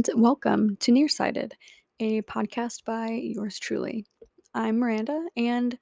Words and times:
And 0.00 0.22
welcome 0.22 0.76
to 0.76 0.92
Nearsighted, 0.92 1.54
a 1.98 2.22
podcast 2.22 2.86
by 2.86 3.10
yours 3.10 3.58
truly. 3.58 4.06
I'm 4.54 4.78
Miranda, 4.78 5.26
and 5.36 5.78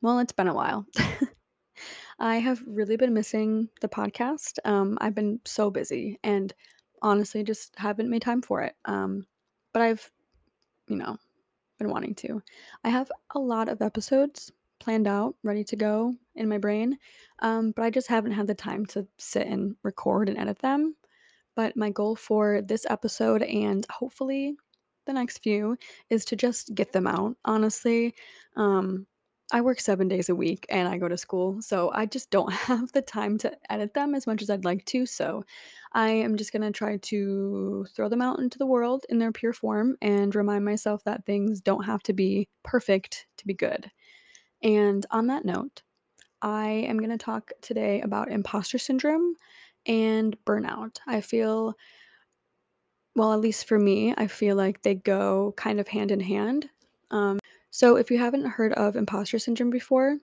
well, 0.00 0.20
it's 0.20 0.30
been 0.30 0.46
a 0.46 0.54
while. 0.54 0.86
I 2.20 2.36
have 2.36 2.62
really 2.64 2.96
been 2.96 3.12
missing 3.12 3.70
the 3.80 3.88
podcast. 3.88 4.60
Um, 4.64 4.98
I've 5.00 5.16
been 5.16 5.40
so 5.44 5.68
busy 5.68 6.20
and 6.22 6.54
honestly 7.02 7.42
just 7.42 7.74
haven't 7.76 8.08
made 8.08 8.22
time 8.22 8.40
for 8.40 8.62
it. 8.62 8.76
Um, 8.84 9.26
but 9.72 9.82
I've, 9.82 10.08
you 10.86 10.94
know, 10.94 11.16
been 11.80 11.90
wanting 11.90 12.14
to. 12.14 12.40
I 12.84 12.90
have 12.90 13.10
a 13.34 13.40
lot 13.40 13.68
of 13.68 13.82
episodes 13.82 14.52
planned 14.78 15.08
out, 15.08 15.34
ready 15.42 15.64
to 15.64 15.76
go 15.76 16.14
in 16.36 16.48
my 16.48 16.58
brain, 16.58 16.98
um, 17.40 17.72
but 17.72 17.84
I 17.84 17.90
just 17.90 18.06
haven't 18.06 18.30
had 18.30 18.46
the 18.46 18.54
time 18.54 18.86
to 18.86 19.08
sit 19.18 19.48
and 19.48 19.74
record 19.82 20.28
and 20.28 20.38
edit 20.38 20.60
them. 20.60 20.94
But 21.56 21.76
my 21.76 21.90
goal 21.90 22.16
for 22.16 22.62
this 22.62 22.86
episode 22.88 23.42
and 23.42 23.86
hopefully 23.90 24.56
the 25.06 25.12
next 25.12 25.38
few 25.38 25.76
is 26.10 26.24
to 26.26 26.36
just 26.36 26.74
get 26.74 26.92
them 26.92 27.06
out, 27.06 27.36
honestly. 27.44 28.14
Um, 28.56 29.06
I 29.52 29.60
work 29.60 29.78
seven 29.78 30.08
days 30.08 30.30
a 30.30 30.34
week 30.34 30.64
and 30.70 30.88
I 30.88 30.96
go 30.96 31.06
to 31.06 31.18
school, 31.18 31.60
so 31.60 31.90
I 31.94 32.06
just 32.06 32.30
don't 32.30 32.52
have 32.52 32.90
the 32.92 33.02
time 33.02 33.38
to 33.38 33.52
edit 33.70 33.94
them 33.94 34.14
as 34.14 34.26
much 34.26 34.42
as 34.42 34.50
I'd 34.50 34.64
like 34.64 34.84
to. 34.86 35.06
So 35.06 35.44
I 35.92 36.08
am 36.08 36.36
just 36.36 36.52
to 36.62 36.72
try 36.72 36.96
to 36.96 37.86
throw 37.94 38.08
them 38.08 38.22
out 38.22 38.38
into 38.38 38.58
the 38.58 38.66
world 38.66 39.04
in 39.08 39.18
their 39.18 39.32
pure 39.32 39.52
form 39.52 39.96
and 40.00 40.34
remind 40.34 40.64
myself 40.64 41.04
that 41.04 41.26
things 41.26 41.60
don't 41.60 41.84
have 41.84 42.02
to 42.04 42.12
be 42.12 42.48
perfect 42.62 43.26
to 43.36 43.46
be 43.46 43.54
good. 43.54 43.90
And 44.62 45.04
on 45.10 45.26
that 45.26 45.44
note, 45.44 45.82
I 46.40 46.68
am 46.88 46.98
to 47.10 47.18
talk 47.18 47.52
today 47.60 48.00
about 48.00 48.30
imposter 48.30 48.78
syndrome 48.78 49.34
and 49.86 50.36
burnout. 50.44 50.98
I 51.06 51.20
feel, 51.20 51.74
well, 53.14 53.32
at 53.32 53.40
least 53.40 53.66
for 53.66 53.78
me, 53.78 54.14
I 54.16 54.26
feel 54.26 54.56
like 54.56 54.82
they 54.82 54.94
go 54.94 55.54
kind 55.56 55.80
of 55.80 55.88
hand 55.88 56.10
in 56.10 56.20
hand. 56.20 56.68
Um, 57.10 57.38
so, 57.70 57.96
if 57.96 58.10
you 58.10 58.18
haven't 58.18 58.46
heard 58.46 58.72
of 58.74 58.96
imposter 58.96 59.38
syndrome 59.38 59.70
before, 59.70 60.18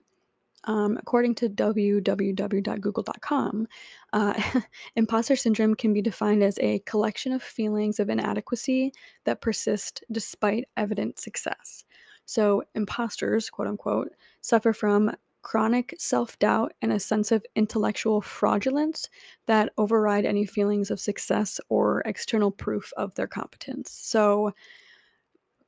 um, 0.64 0.96
according 0.96 1.34
to 1.36 1.48
www.google.com, 1.48 3.68
uh, 4.12 4.60
imposter 4.96 5.36
syndrome 5.36 5.74
can 5.74 5.92
be 5.92 6.02
defined 6.02 6.42
as 6.42 6.58
a 6.60 6.80
collection 6.80 7.32
of 7.32 7.42
feelings 7.42 7.98
of 7.98 8.10
inadequacy 8.10 8.92
that 9.24 9.40
persist 9.40 10.04
despite 10.12 10.68
evident 10.76 11.18
success. 11.18 11.84
So, 12.26 12.62
imposters, 12.74 13.50
quote 13.50 13.68
unquote, 13.68 14.10
suffer 14.40 14.72
from 14.72 15.10
chronic 15.42 15.94
self 15.98 16.38
doubt 16.38 16.72
and 16.82 16.92
a 16.92 17.00
sense 17.00 17.32
of 17.32 17.44
intellectual 17.56 18.20
fraudulence 18.20 19.08
that 19.46 19.72
override 19.78 20.24
any 20.24 20.46
feelings 20.46 20.90
of 20.90 21.00
success 21.00 21.60
or 21.68 22.02
external 22.06 22.50
proof 22.50 22.92
of 22.96 23.14
their 23.14 23.26
competence. 23.26 23.90
So, 23.92 24.52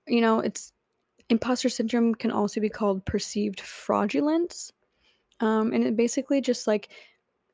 you 0.06 0.20
know, 0.20 0.40
it's 0.40 0.72
imposter 1.28 1.68
syndrome 1.68 2.14
can 2.14 2.30
also 2.30 2.60
be 2.60 2.68
called 2.68 3.04
perceived 3.04 3.60
fraudulence. 3.60 4.72
Um, 5.40 5.72
and 5.72 5.84
it 5.84 5.96
basically 5.96 6.40
just 6.40 6.66
like 6.66 6.90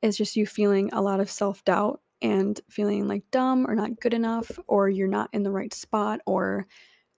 is 0.03 0.17
just 0.17 0.37
you 0.37 0.47
feeling 0.47 0.91
a 0.93 1.03
lot 1.03 1.21
of 1.21 1.31
self 1.31 1.65
doubt 1.65 2.01
and 2.23 2.61
feeling 2.69 3.09
like 3.09 3.23
dumb 3.31 3.67
or 3.67 3.75
not 3.75 3.99
good 4.01 4.15
enough, 4.15 4.59
or 4.67 4.89
you're 4.89 5.09
not 5.09 5.31
in 5.33 5.43
the 5.43 5.51
right 5.51 5.73
spot, 5.73 6.21
or 6.27 6.67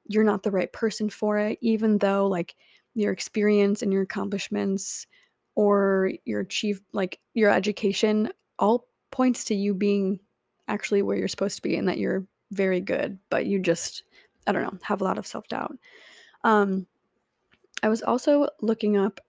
you're 0.06 0.24
not 0.24 0.42
the 0.42 0.50
right 0.50 0.72
person 0.72 1.10
for 1.10 1.38
it, 1.38 1.58
even 1.60 1.98
though 1.98 2.26
like 2.26 2.54
your 2.94 3.12
experience 3.12 3.82
and 3.82 3.92
your 3.92 4.02
accomplishments 4.02 5.06
or 5.54 6.12
your 6.24 6.40
achieve 6.40 6.80
like 6.92 7.18
your 7.34 7.50
education 7.50 8.30
all 8.58 8.86
points 9.10 9.44
to 9.44 9.54
you 9.54 9.74
being 9.74 10.18
actually 10.68 11.02
where 11.02 11.16
you're 11.16 11.28
supposed 11.28 11.56
to 11.56 11.62
be 11.62 11.76
and 11.76 11.88
that 11.88 11.98
you're 11.98 12.26
very 12.52 12.80
good 12.80 13.18
but 13.30 13.46
you 13.46 13.58
just 13.58 14.04
i 14.46 14.52
don't 14.52 14.62
know 14.62 14.78
have 14.82 15.00
a 15.00 15.04
lot 15.04 15.18
of 15.18 15.26
self-doubt. 15.26 15.76
Um 16.44 16.86
i 17.82 17.88
was 17.88 18.02
also 18.02 18.48
looking 18.60 18.96
up 18.96 19.20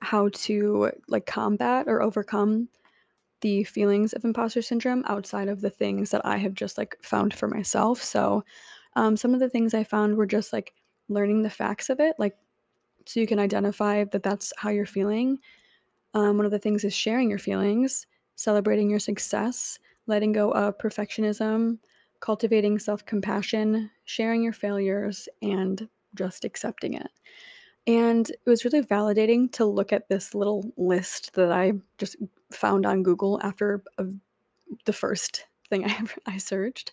how 0.00 0.28
to 0.32 0.90
like 1.08 1.26
combat 1.26 1.86
or 1.88 2.02
overcome 2.02 2.68
the 3.40 3.64
feelings 3.64 4.12
of 4.12 4.24
imposter 4.24 4.62
syndrome 4.62 5.04
outside 5.06 5.48
of 5.48 5.60
the 5.60 5.70
things 5.70 6.10
that 6.10 6.24
i 6.24 6.36
have 6.36 6.54
just 6.54 6.78
like 6.78 6.96
found 7.02 7.34
for 7.34 7.48
myself. 7.48 8.02
So 8.02 8.44
um, 8.94 9.16
some 9.16 9.32
of 9.32 9.40
the 9.40 9.48
things 9.48 9.74
i 9.74 9.84
found 9.84 10.16
were 10.16 10.26
just 10.26 10.52
like 10.52 10.74
learning 11.08 11.42
the 11.42 11.50
facts 11.50 11.88
of 11.90 12.00
it 12.00 12.14
like 12.18 12.36
so 13.06 13.20
you 13.20 13.26
can 13.26 13.38
identify 13.38 14.04
that 14.04 14.22
that's 14.22 14.52
how 14.56 14.70
you're 14.70 14.86
feeling. 14.86 15.38
Um, 16.14 16.36
one 16.36 16.46
of 16.46 16.52
the 16.52 16.58
things 16.58 16.84
is 16.84 16.94
sharing 16.94 17.30
your 17.30 17.38
feelings, 17.38 18.06
celebrating 18.34 18.90
your 18.90 18.98
success, 18.98 19.78
letting 20.06 20.32
go 20.32 20.52
of 20.52 20.78
perfectionism, 20.78 21.78
cultivating 22.20 22.78
self 22.78 23.04
compassion, 23.04 23.90
sharing 24.04 24.42
your 24.42 24.52
failures, 24.52 25.28
and 25.42 25.88
just 26.14 26.44
accepting 26.44 26.94
it. 26.94 27.10
And 27.86 28.28
it 28.30 28.38
was 28.46 28.64
really 28.64 28.82
validating 28.82 29.50
to 29.52 29.64
look 29.64 29.92
at 29.92 30.08
this 30.08 30.34
little 30.34 30.72
list 30.76 31.34
that 31.34 31.50
I 31.50 31.72
just 31.98 32.16
found 32.52 32.86
on 32.86 33.02
Google 33.02 33.40
after 33.42 33.82
a, 33.98 34.06
the 34.84 34.92
first 34.92 35.46
thing 35.68 35.84
I, 35.88 36.04
I 36.26 36.36
searched 36.38 36.92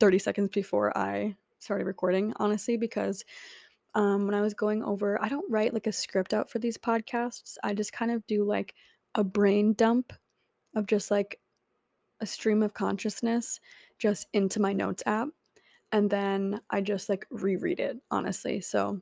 30 0.00 0.18
seconds 0.18 0.48
before 0.52 0.96
I 0.96 1.36
started 1.58 1.84
recording, 1.86 2.32
honestly, 2.36 2.76
because 2.76 3.24
um, 3.94 4.26
when 4.26 4.34
I 4.34 4.40
was 4.40 4.54
going 4.54 4.82
over, 4.82 5.22
I 5.22 5.28
don't 5.28 5.50
write 5.50 5.74
like 5.74 5.86
a 5.86 5.92
script 5.92 6.34
out 6.34 6.50
for 6.50 6.58
these 6.58 6.78
podcasts. 6.78 7.56
I 7.62 7.74
just 7.74 7.92
kind 7.92 8.10
of 8.10 8.26
do 8.26 8.44
like 8.44 8.74
a 9.14 9.24
brain 9.24 9.72
dump 9.74 10.12
of 10.76 10.86
just 10.86 11.10
like 11.10 11.38
a 12.20 12.26
stream 12.26 12.62
of 12.62 12.74
consciousness 12.74 13.60
just 13.98 14.26
into 14.32 14.60
my 14.60 14.72
notes 14.72 15.02
app. 15.06 15.28
And 15.92 16.10
then 16.10 16.60
I 16.70 16.80
just 16.80 17.08
like 17.08 17.26
reread 17.30 17.80
it, 17.80 17.96
honestly. 18.10 18.60
So, 18.60 19.00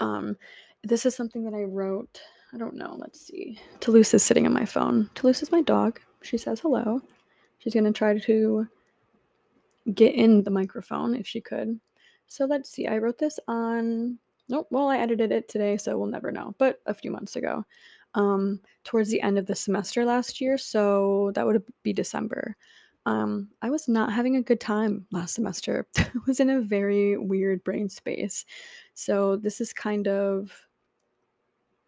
um, 0.00 0.36
this 0.82 1.06
is 1.06 1.14
something 1.14 1.44
that 1.44 1.54
I 1.54 1.62
wrote. 1.62 2.20
I 2.52 2.58
don't 2.58 2.74
know. 2.74 2.96
Let's 2.98 3.26
see. 3.26 3.58
Toulouse 3.80 4.14
is 4.14 4.22
sitting 4.22 4.46
on 4.46 4.52
my 4.52 4.64
phone. 4.64 5.10
Toulouse 5.14 5.42
is 5.42 5.52
my 5.52 5.62
dog. 5.62 6.00
She 6.22 6.38
says 6.38 6.60
hello. 6.60 7.00
She's 7.58 7.74
going 7.74 7.84
to 7.84 7.92
try 7.92 8.18
to 8.18 8.66
get 9.94 10.14
in 10.14 10.42
the 10.42 10.50
microphone 10.50 11.14
if 11.14 11.26
she 11.26 11.40
could. 11.40 11.80
So 12.26 12.44
let's 12.44 12.70
see. 12.70 12.86
I 12.86 12.98
wrote 12.98 13.18
this 13.18 13.38
on. 13.48 14.18
Nope. 14.48 14.68
Well, 14.70 14.88
I 14.88 14.98
edited 14.98 15.32
it 15.32 15.48
today, 15.48 15.76
so 15.76 15.98
we'll 15.98 16.06
never 16.06 16.30
know. 16.30 16.54
But 16.58 16.80
a 16.86 16.94
few 16.94 17.10
months 17.10 17.36
ago, 17.36 17.64
um, 18.14 18.60
towards 18.84 19.10
the 19.10 19.20
end 19.20 19.38
of 19.38 19.46
the 19.46 19.54
semester 19.54 20.04
last 20.04 20.40
year, 20.40 20.56
so 20.56 21.32
that 21.34 21.46
would 21.46 21.62
be 21.82 21.92
December. 21.92 22.56
Um, 23.06 23.50
I 23.62 23.70
was 23.70 23.86
not 23.86 24.12
having 24.12 24.36
a 24.36 24.42
good 24.42 24.60
time 24.60 25.06
last 25.12 25.34
semester. 25.34 25.86
I 25.98 26.10
was 26.26 26.40
in 26.40 26.50
a 26.50 26.60
very 26.60 27.16
weird 27.16 27.62
brain 27.62 27.88
space. 27.88 28.44
So 28.94 29.36
this 29.36 29.60
is 29.60 29.72
kind 29.72 30.08
of, 30.08 30.50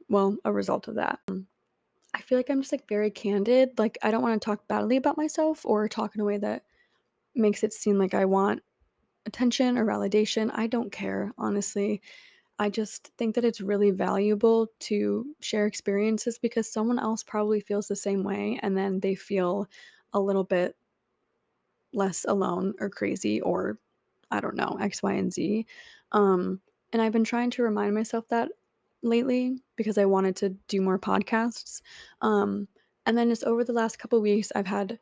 well, 0.09 0.37
a 0.45 0.53
result 0.53 0.87
of 0.87 0.95
that. 0.95 1.19
I 2.15 2.21
feel 2.21 2.39
like 2.39 2.51
I'm 2.51 2.61
just 2.61 2.73
like 2.73 2.89
very 2.89 3.11
candid. 3.11 3.79
Like 3.79 3.99
I 4.03 4.11
don't 4.11 4.23
want 4.23 4.41
to 4.41 4.45
talk 4.45 4.67
badly 4.69 4.97
about 4.97 5.17
myself 5.17 5.65
or 5.65 5.89
talk 5.89 6.15
in 6.15 6.21
a 6.21 6.25
way 6.25 6.39
that 6.39 6.63
makes 7.35 7.63
it 7.63 7.73
seem 7.73 7.99
like 7.99 8.15
I 8.15 8.25
want 8.25 8.63
attention 9.29 9.79
or 9.79 9.87
validation. 9.87 10.51
I 10.55 10.67
don't 10.67 10.93
care, 10.93 11.33
honestly. 11.39 12.03
I 12.59 12.71
just 12.71 13.13
think 13.19 13.37
that 13.37 13.45
it's 13.45 13.61
really 13.61 13.93
valuable 13.93 14.69
to 14.81 15.27
share 15.41 15.67
experiences 15.67 16.39
because 16.39 16.71
someone 16.73 16.99
else 16.99 17.23
probably 17.23 17.61
feels 17.61 17.89
the 17.89 17.97
same 17.97 18.25
way 18.25 18.59
and 18.63 18.77
then 18.77 19.01
they 19.01 19.15
feel 19.15 19.69
a 20.13 20.21
little 20.21 20.45
bit 20.45 20.77
less 21.93 22.25
alone 22.29 22.75
or 22.81 22.91
crazy 22.91 23.41
or 23.41 23.79
I 24.31 24.41
don't 24.41 24.57
know, 24.57 24.77
X, 24.81 25.03
Y, 25.03 25.13
and 25.15 25.33
Z. 25.33 25.67
Um, 26.13 26.61
and 26.93 27.01
I've 27.01 27.13
been 27.13 27.25
trying 27.25 27.51
to 27.53 27.63
remind 27.63 27.95
myself 27.95 28.29
that 28.29 28.51
lately 29.03 29.59
because 29.77 29.97
I 29.99 30.05
wanted 30.05 30.37
to 30.37 30.51
do 30.69 30.83
more 30.83 30.99
podcasts. 30.99 31.81
Um, 32.21 32.69
and 33.07 33.17
then 33.17 33.31
just 33.31 33.45
over 33.45 33.65
the 33.65 33.73
last 33.73 33.99
couple 33.99 34.21
weeks, 34.21 34.53
I've 34.55 34.67
had 34.67 34.99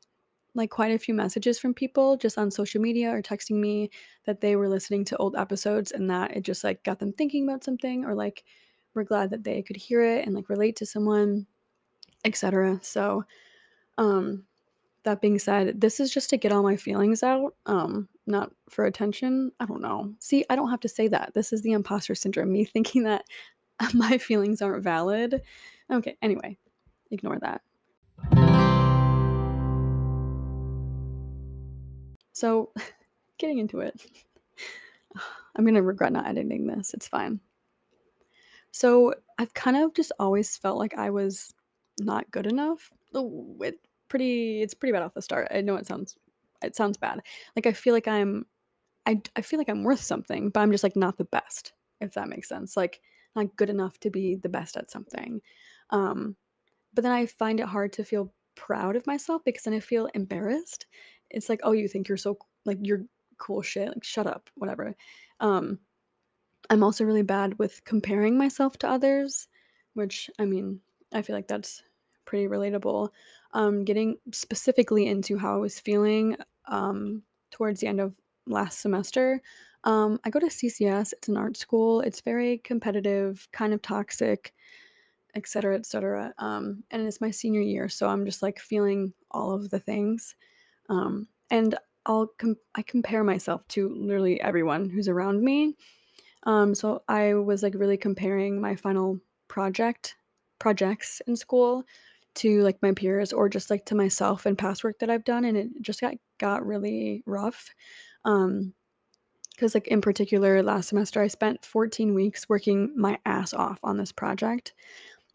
like 0.56 0.70
quite 0.70 0.92
a 0.92 0.98
few 0.98 1.14
messages 1.14 1.58
from 1.58 1.74
people 1.74 2.16
just 2.16 2.38
on 2.38 2.50
social 2.50 2.80
media 2.80 3.10
or 3.10 3.22
texting 3.22 3.56
me 3.56 3.90
that 4.24 4.40
they 4.40 4.56
were 4.56 4.68
listening 4.68 5.04
to 5.04 5.16
old 5.18 5.36
episodes 5.36 5.92
and 5.92 6.10
that 6.10 6.36
it 6.36 6.42
just 6.42 6.64
like 6.64 6.82
got 6.82 6.98
them 6.98 7.12
thinking 7.12 7.48
about 7.48 7.62
something 7.62 8.04
or 8.04 8.14
like 8.14 8.44
we're 8.94 9.04
glad 9.04 9.30
that 9.30 9.44
they 9.44 9.62
could 9.62 9.76
hear 9.76 10.02
it 10.02 10.26
and 10.26 10.34
like 10.34 10.48
relate 10.48 10.76
to 10.76 10.86
someone 10.86 11.46
etc 12.24 12.80
so 12.82 13.22
um 13.98 14.44
that 15.04 15.20
being 15.20 15.38
said 15.38 15.80
this 15.80 16.00
is 16.00 16.12
just 16.12 16.30
to 16.30 16.36
get 16.36 16.50
all 16.50 16.62
my 16.62 16.76
feelings 16.76 17.22
out 17.22 17.54
um 17.66 18.08
not 18.28 18.50
for 18.68 18.86
attention. 18.86 19.52
I 19.60 19.66
don't 19.66 19.80
know. 19.80 20.12
See 20.18 20.44
i 20.50 20.56
don't 20.56 20.70
have 20.70 20.80
to 20.80 20.88
say 20.88 21.06
that. 21.08 21.32
This 21.32 21.52
is 21.52 21.62
the 21.62 21.72
imposter 21.72 22.14
syndrome 22.16 22.52
me 22.52 22.64
thinking 22.74 23.04
that 23.04 23.24
my 23.94 24.18
feelings 24.18 24.62
aren't 24.62 24.82
valid. 24.82 25.42
Okay 25.92 26.16
anyway 26.22 26.58
ignore 27.12 27.38
that 27.38 27.62
So, 32.36 32.70
getting 33.38 33.60
into 33.60 33.80
it, 33.80 33.98
I'm 35.56 35.64
going 35.64 35.74
to 35.74 35.82
regret 35.82 36.12
not 36.12 36.26
editing 36.26 36.66
this. 36.66 36.92
It's 36.92 37.08
fine. 37.08 37.40
So, 38.72 39.14
I've 39.38 39.54
kind 39.54 39.78
of 39.78 39.94
just 39.94 40.12
always 40.18 40.54
felt 40.54 40.78
like 40.78 40.92
I 40.98 41.08
was 41.08 41.54
not 41.98 42.30
good 42.30 42.46
enough. 42.46 42.92
It 43.14 43.74
pretty 44.08 44.60
it's 44.60 44.74
pretty 44.74 44.92
bad 44.92 45.02
off 45.02 45.14
the 45.14 45.22
start. 45.22 45.48
I 45.50 45.62
know 45.62 45.76
it 45.76 45.86
sounds 45.86 46.18
it 46.62 46.76
sounds 46.76 46.98
bad. 46.98 47.22
Like 47.56 47.66
I 47.66 47.72
feel 47.72 47.94
like 47.94 48.06
I'm 48.06 48.44
I 49.06 49.22
I 49.34 49.40
feel 49.40 49.58
like 49.58 49.70
I'm 49.70 49.82
worth 49.82 50.02
something, 50.02 50.50
but 50.50 50.60
I'm 50.60 50.72
just 50.72 50.84
like 50.84 50.96
not 50.96 51.16
the 51.16 51.24
best, 51.24 51.72
if 52.02 52.12
that 52.14 52.28
makes 52.28 52.50
sense. 52.50 52.76
Like 52.76 53.00
not 53.34 53.56
good 53.56 53.70
enough 53.70 53.98
to 54.00 54.10
be 54.10 54.36
the 54.36 54.50
best 54.50 54.76
at 54.76 54.90
something. 54.90 55.40
Um, 55.88 56.36
but 56.92 57.02
then 57.02 57.12
I 57.12 57.24
find 57.24 57.60
it 57.60 57.66
hard 57.66 57.94
to 57.94 58.04
feel 58.04 58.34
proud 58.56 58.96
of 58.96 59.06
myself 59.06 59.42
because 59.44 59.62
then 59.62 59.74
I 59.74 59.80
feel 59.80 60.08
embarrassed. 60.14 60.86
It's 61.30 61.48
like, 61.48 61.60
"Oh, 61.64 61.72
you 61.72 61.88
think 61.88 62.08
you're 62.08 62.18
so 62.18 62.38
like 62.64 62.78
you're 62.82 63.04
cool 63.38 63.62
shit. 63.62 63.88
Like 63.88 64.04
shut 64.04 64.26
up, 64.26 64.50
whatever." 64.54 64.94
Um, 65.40 65.78
I'm 66.70 66.82
also 66.82 67.04
really 67.04 67.22
bad 67.22 67.58
with 67.58 67.84
comparing 67.84 68.38
myself 68.38 68.78
to 68.78 68.88
others, 68.88 69.48
which 69.94 70.30
I 70.38 70.44
mean, 70.44 70.80
I 71.12 71.22
feel 71.22 71.36
like 71.36 71.48
that's 71.48 71.82
pretty 72.24 72.48
relatable. 72.48 73.10
Um, 73.52 73.84
getting 73.84 74.16
specifically 74.32 75.06
into 75.06 75.38
how 75.38 75.54
I 75.54 75.58
was 75.58 75.78
feeling 75.80 76.36
um, 76.66 77.22
towards 77.50 77.80
the 77.80 77.86
end 77.86 78.00
of 78.00 78.14
last 78.46 78.80
semester. 78.80 79.40
Um, 79.84 80.18
I 80.24 80.30
go 80.30 80.40
to 80.40 80.50
CCS, 80.50 81.12
it's 81.12 81.28
an 81.28 81.36
art 81.36 81.56
school. 81.56 82.00
It's 82.00 82.20
very 82.20 82.58
competitive, 82.58 83.46
kind 83.52 83.72
of 83.72 83.80
toxic, 83.82 84.52
et 85.34 85.46
cetera, 85.46 85.76
et 85.76 85.86
cetera. 85.86 86.34
Um, 86.38 86.82
and 86.90 87.06
it's 87.06 87.20
my 87.20 87.30
senior 87.30 87.60
year, 87.60 87.88
so 87.88 88.08
I'm 88.08 88.24
just 88.24 88.42
like 88.42 88.58
feeling 88.58 89.12
all 89.30 89.52
of 89.52 89.70
the 89.70 89.78
things. 89.78 90.34
Um, 90.88 91.28
and 91.50 91.76
I'll 92.06 92.28
com- 92.38 92.56
I 92.74 92.82
compare 92.82 93.24
myself 93.24 93.66
to 93.68 93.88
literally 93.88 94.40
everyone 94.40 94.88
who's 94.88 95.08
around 95.08 95.42
me. 95.42 95.76
Um, 96.44 96.74
so 96.74 97.02
I 97.08 97.34
was 97.34 97.62
like 97.62 97.74
really 97.74 97.96
comparing 97.96 98.60
my 98.60 98.76
final 98.76 99.20
project 99.48 100.16
projects 100.58 101.20
in 101.26 101.36
school 101.36 101.84
to 102.36 102.62
like 102.62 102.80
my 102.82 102.92
peers 102.92 103.32
or 103.32 103.48
just 103.48 103.70
like 103.70 103.84
to 103.86 103.94
myself 103.94 104.46
and 104.46 104.56
past 104.56 104.84
work 104.84 104.98
that 105.00 105.10
I've 105.10 105.24
done 105.24 105.44
and 105.44 105.56
it 105.56 105.68
just 105.80 106.00
got 106.00 106.14
got 106.38 106.66
really 106.66 107.22
rough. 107.26 107.74
Um 108.24 108.72
because 109.50 109.74
like 109.74 109.88
in 109.88 110.02
particular 110.02 110.62
last 110.62 110.90
semester 110.90 111.22
I 111.22 111.28
spent 111.28 111.64
14 111.64 112.14
weeks 112.14 112.48
working 112.48 112.92
my 112.94 113.18
ass 113.24 113.54
off 113.54 113.78
on 113.82 113.96
this 113.96 114.12
project. 114.12 114.74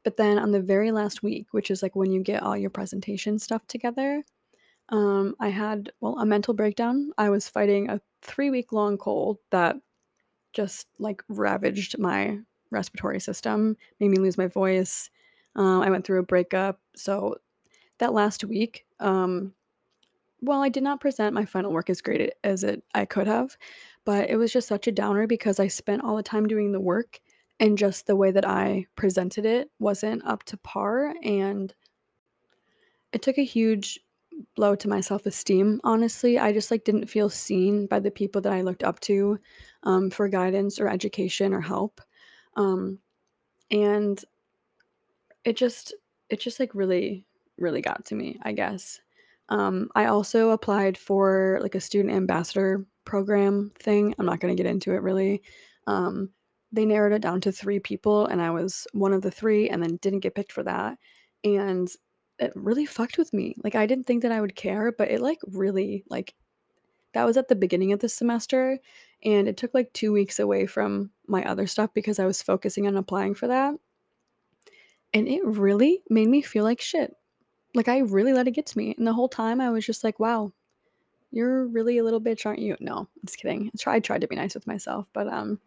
But 0.04 0.18
then 0.18 0.40
on 0.40 0.52
the 0.52 0.62
very 0.62 0.92
last 0.92 1.24
week, 1.24 1.48
which 1.52 1.72
is 1.72 1.82
like 1.84 1.96
when 1.96 2.12
you 2.12 2.24
get 2.24 2.44
all 2.44 2.58
your 2.58 2.70
presentation 2.70 3.40
stuff 3.40 3.66
together, 3.68 4.24
um, 4.92 5.36
I 5.40 5.50
had 5.50 5.92
well 6.02 6.20
a 6.20 6.26
mental 6.26 6.54
breakdown. 6.54 7.12
I 7.18 7.30
was 7.30 7.48
fighting 7.48 7.90
a 7.90 8.02
three 8.22 8.50
week 8.50 8.72
long 8.72 8.98
cold 8.98 9.38
that 9.52 9.78
just 10.54 10.88
like 11.00 11.24
ravaged 11.30 11.98
my 11.98 12.40
respiratory 12.72 13.20
system, 13.20 13.78
made 14.00 14.10
me 14.10 14.18
lose 14.18 14.38
my 14.38 14.48
voice. 14.48 15.10
Um, 15.56 15.82
I 15.82 15.90
went 15.90 16.06
through 16.06 16.20
a 16.20 16.24
breakup. 16.24 16.80
So 16.96 17.38
that 18.00 18.14
last 18.14 18.44
week, 18.44 18.86
um, 19.00 19.54
well, 20.42 20.62
I 20.62 20.70
did 20.70 20.84
not 20.84 21.00
present 21.00 21.36
my 21.36 21.46
final 21.46 21.72
work 21.72 21.90
as 21.90 22.02
great 22.02 22.34
as 22.44 22.64
it 22.64 22.84
I 22.96 23.06
could 23.06 23.28
have, 23.28 23.56
but 24.06 24.30
it 24.30 24.38
was 24.38 24.52
just 24.52 24.68
such 24.68 24.88
a 24.88 24.92
downer 24.92 25.28
because 25.28 25.60
I 25.60 25.68
spent 25.68 26.04
all 26.04 26.16
the 26.16 26.24
time 26.24 26.48
doing 26.48 26.72
the 26.72 26.80
work 26.80 27.20
and 27.60 27.78
just 27.78 28.08
the 28.08 28.16
way 28.16 28.32
that 28.32 28.48
I 28.48 28.88
presented 28.96 29.46
it 29.46 29.70
wasn't 29.80 30.26
up 30.26 30.44
to 30.46 30.58
par 30.58 31.14
and 31.24 31.74
it 33.14 33.22
took 33.22 33.38
a 33.38 33.44
huge 33.44 34.00
blow 34.56 34.76
to 34.76 34.88
my 34.90 35.02
self-esteem 35.02 35.80
honestly. 35.84 36.40
I 36.40 36.52
just 36.52 36.72
like 36.72 36.84
didn't 36.84 37.08
feel 37.08 37.30
seen 37.30 37.88
by 37.88 38.00
the 38.00 38.12
people 38.12 38.42
that 38.42 38.54
i 38.54 38.62
looked 38.62 38.84
up 38.84 39.00
to 39.02 39.40
um, 39.84 40.10
for 40.10 40.28
guidance 40.28 40.80
or 40.80 40.88
education 40.88 41.54
or 41.54 41.62
help. 41.62 42.02
Um, 42.56 43.00
and 43.70 44.24
it 45.44 45.56
just 45.58 45.94
it 46.30 46.40
just 46.40 46.60
like 46.60 46.76
really 46.76 47.26
really 47.58 47.82
got 47.82 48.06
to 48.06 48.16
me 48.16 48.40
i 48.44 48.52
guess. 48.52 49.00
Um, 49.50 49.90
i 49.96 50.06
also 50.06 50.52
applied 50.52 50.98
for 50.98 51.60
like 51.62 51.76
a 51.76 51.82
student 51.82 52.14
ambassador 52.14 52.86
program 53.06 53.72
thing. 53.80 54.14
I'm 54.20 54.26
not 54.26 54.40
going 54.40 54.56
to 54.56 54.62
get 54.62 54.70
into 54.70 54.94
it 54.94 55.02
really. 55.02 55.42
Um, 55.88 56.30
they 56.72 56.86
narrowed 56.86 57.14
it 57.14 57.22
down 57.22 57.42
to 57.42 57.52
three 57.52 57.80
people 57.80 58.28
and 58.28 58.42
i 58.42 58.50
was 58.50 58.88
one 58.94 59.14
of 59.14 59.22
the 59.22 59.32
three 59.32 59.70
and 59.70 59.84
then 59.84 59.98
didn't 59.98 60.20
get 60.20 60.36
picked 60.36 60.52
for 60.52 60.64
that. 60.64 60.98
And 61.44 61.90
it 62.42 62.52
really 62.56 62.86
fucked 62.86 63.18
with 63.18 63.32
me. 63.34 63.56
Like 63.64 63.76
I 63.76 63.86
didn't 63.86 64.06
think 64.06 64.24
that 64.24 64.32
I 64.32 64.42
would 64.42 64.56
care, 64.56 64.92
but 64.92 65.12
it 65.12 65.22
like 65.22 65.40
really 65.48 66.04
like 66.10 66.34
that 67.14 67.26
was 67.26 67.38
at 67.38 67.48
the 67.48 67.56
beginning 67.56 67.94
of 67.94 68.00
the 68.00 68.10
semester 68.10 68.80
and 69.24 69.48
it 69.48 69.58
took 69.58 69.74
like 69.74 69.94
2 69.94 70.12
weeks 70.12 70.40
away 70.40 70.66
from 70.66 71.12
my 71.28 71.44
other 71.46 71.68
stuff 71.68 71.92
because 71.94 72.20
I 72.20 72.26
was 72.26 72.42
focusing 72.42 72.88
on 72.88 72.98
applying 72.98 73.36
for 73.36 73.48
that. 73.48 73.76
And 75.14 75.28
it 75.28 75.46
really 75.46 76.04
made 76.10 76.30
me 76.30 76.42
feel 76.42 76.64
like 76.64 76.82
shit. 76.82 77.16
Like 77.76 77.88
I 77.88 78.00
really 78.00 78.34
let 78.34 78.48
it 78.48 78.52
get 78.52 78.66
to 78.68 78.78
me. 78.78 78.96
And 78.98 79.06
the 79.08 79.14
whole 79.14 79.30
time 79.30 79.62
I 79.62 79.70
was 79.70 79.86
just 79.86 80.04
like, 80.04 80.20
"Wow, 80.20 80.52
you're 81.32 81.68
really 81.68 81.98
a 82.00 82.04
little 82.04 82.22
bitch, 82.22 82.46
aren't 82.46 82.60
you?" 82.60 82.76
No, 82.80 83.08
just 83.26 83.38
kidding. 83.38 83.70
I 83.74 83.78
tried, 83.80 84.04
tried 84.04 84.22
to 84.22 84.28
be 84.28 84.36
nice 84.36 84.56
with 84.56 84.68
myself, 84.68 85.08
but 85.14 85.28
um 85.28 85.60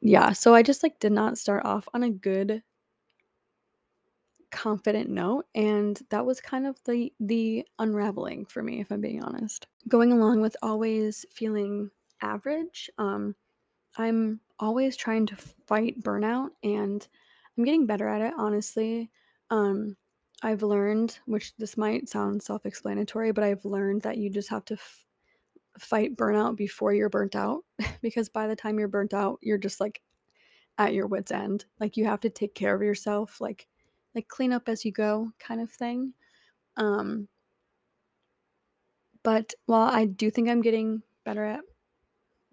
yeah, 0.00 0.32
so 0.32 0.54
I 0.54 0.62
just 0.62 0.82
like 0.82 0.98
did 0.98 1.12
not 1.12 1.38
start 1.38 1.64
off 1.64 1.88
on 1.94 2.02
a 2.02 2.10
good 2.10 2.62
confident 4.52 5.08
note 5.10 5.46
and 5.54 6.00
that 6.10 6.24
was 6.24 6.40
kind 6.40 6.66
of 6.66 6.78
the 6.84 7.12
the 7.20 7.66
unraveling 7.78 8.44
for 8.44 8.62
me 8.62 8.80
if 8.80 8.92
i'm 8.92 9.00
being 9.00 9.22
honest. 9.22 9.66
Going 9.88 10.12
along 10.12 10.40
with 10.40 10.56
always 10.62 11.26
feeling 11.32 11.90
average 12.20 12.88
um 12.98 13.34
i'm 13.96 14.40
always 14.60 14.96
trying 14.96 15.26
to 15.26 15.36
fight 15.36 16.00
burnout 16.02 16.50
and 16.62 17.08
i'm 17.58 17.64
getting 17.64 17.86
better 17.86 18.08
at 18.08 18.20
it 18.20 18.34
honestly. 18.36 19.10
Um 19.50 19.96
i've 20.42 20.62
learned 20.62 21.18
which 21.26 21.56
this 21.56 21.76
might 21.76 22.08
sound 22.08 22.42
self-explanatory 22.42 23.32
but 23.32 23.44
i've 23.44 23.64
learned 23.64 24.02
that 24.02 24.18
you 24.18 24.30
just 24.30 24.50
have 24.50 24.64
to 24.66 24.74
f- 24.74 25.06
fight 25.78 26.16
burnout 26.16 26.56
before 26.56 26.92
you're 26.92 27.08
burnt 27.08 27.34
out 27.36 27.64
because 28.02 28.28
by 28.28 28.46
the 28.46 28.56
time 28.56 28.78
you're 28.78 28.88
burnt 28.88 29.14
out 29.14 29.38
you're 29.42 29.58
just 29.58 29.80
like 29.80 30.02
at 30.78 30.94
your 30.94 31.06
wits 31.06 31.30
end. 31.32 31.64
Like 31.80 31.96
you 31.96 32.04
have 32.06 32.20
to 32.20 32.30
take 32.30 32.54
care 32.54 32.74
of 32.74 32.82
yourself 32.82 33.40
like 33.40 33.66
like 34.14 34.28
clean 34.28 34.52
up 34.52 34.68
as 34.68 34.84
you 34.84 34.92
go 34.92 35.32
kind 35.38 35.60
of 35.60 35.70
thing. 35.70 36.14
Um, 36.76 37.28
but 39.22 39.54
while 39.66 39.88
I 39.88 40.04
do 40.04 40.30
think 40.30 40.48
I'm 40.48 40.62
getting 40.62 41.02
better 41.24 41.44
at 41.44 41.60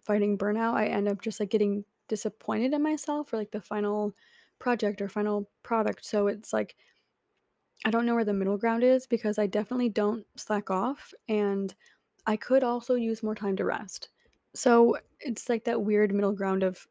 fighting 0.03 0.37
burnout, 0.37 0.73
I 0.75 0.87
end 0.87 1.07
up 1.07 1.21
just 1.21 1.39
like 1.39 1.49
getting 1.49 1.85
disappointed 2.07 2.73
in 2.73 2.81
myself 2.83 3.29
for 3.29 3.37
like 3.37 3.51
the 3.51 3.61
final 3.61 4.15
project 4.59 5.01
or 5.01 5.09
final 5.09 5.49
product. 5.63 6.05
So 6.05 6.27
it's 6.27 6.53
like 6.53 6.75
I 7.85 7.91
don't 7.91 8.05
know 8.05 8.15
where 8.15 8.25
the 8.25 8.33
middle 8.33 8.57
ground 8.57 8.83
is 8.83 9.07
because 9.07 9.39
I 9.39 9.47
definitely 9.47 9.89
don't 9.89 10.25
slack 10.35 10.69
off 10.69 11.13
and 11.27 11.73
I 12.25 12.35
could 12.37 12.63
also 12.63 12.95
use 12.95 13.23
more 13.23 13.35
time 13.35 13.55
to 13.57 13.65
rest. 13.65 14.09
So 14.53 14.97
it's 15.19 15.47
like 15.49 15.63
that 15.65 15.81
weird 15.83 16.13
middle 16.13 16.33
ground 16.33 16.63
of 16.63 16.87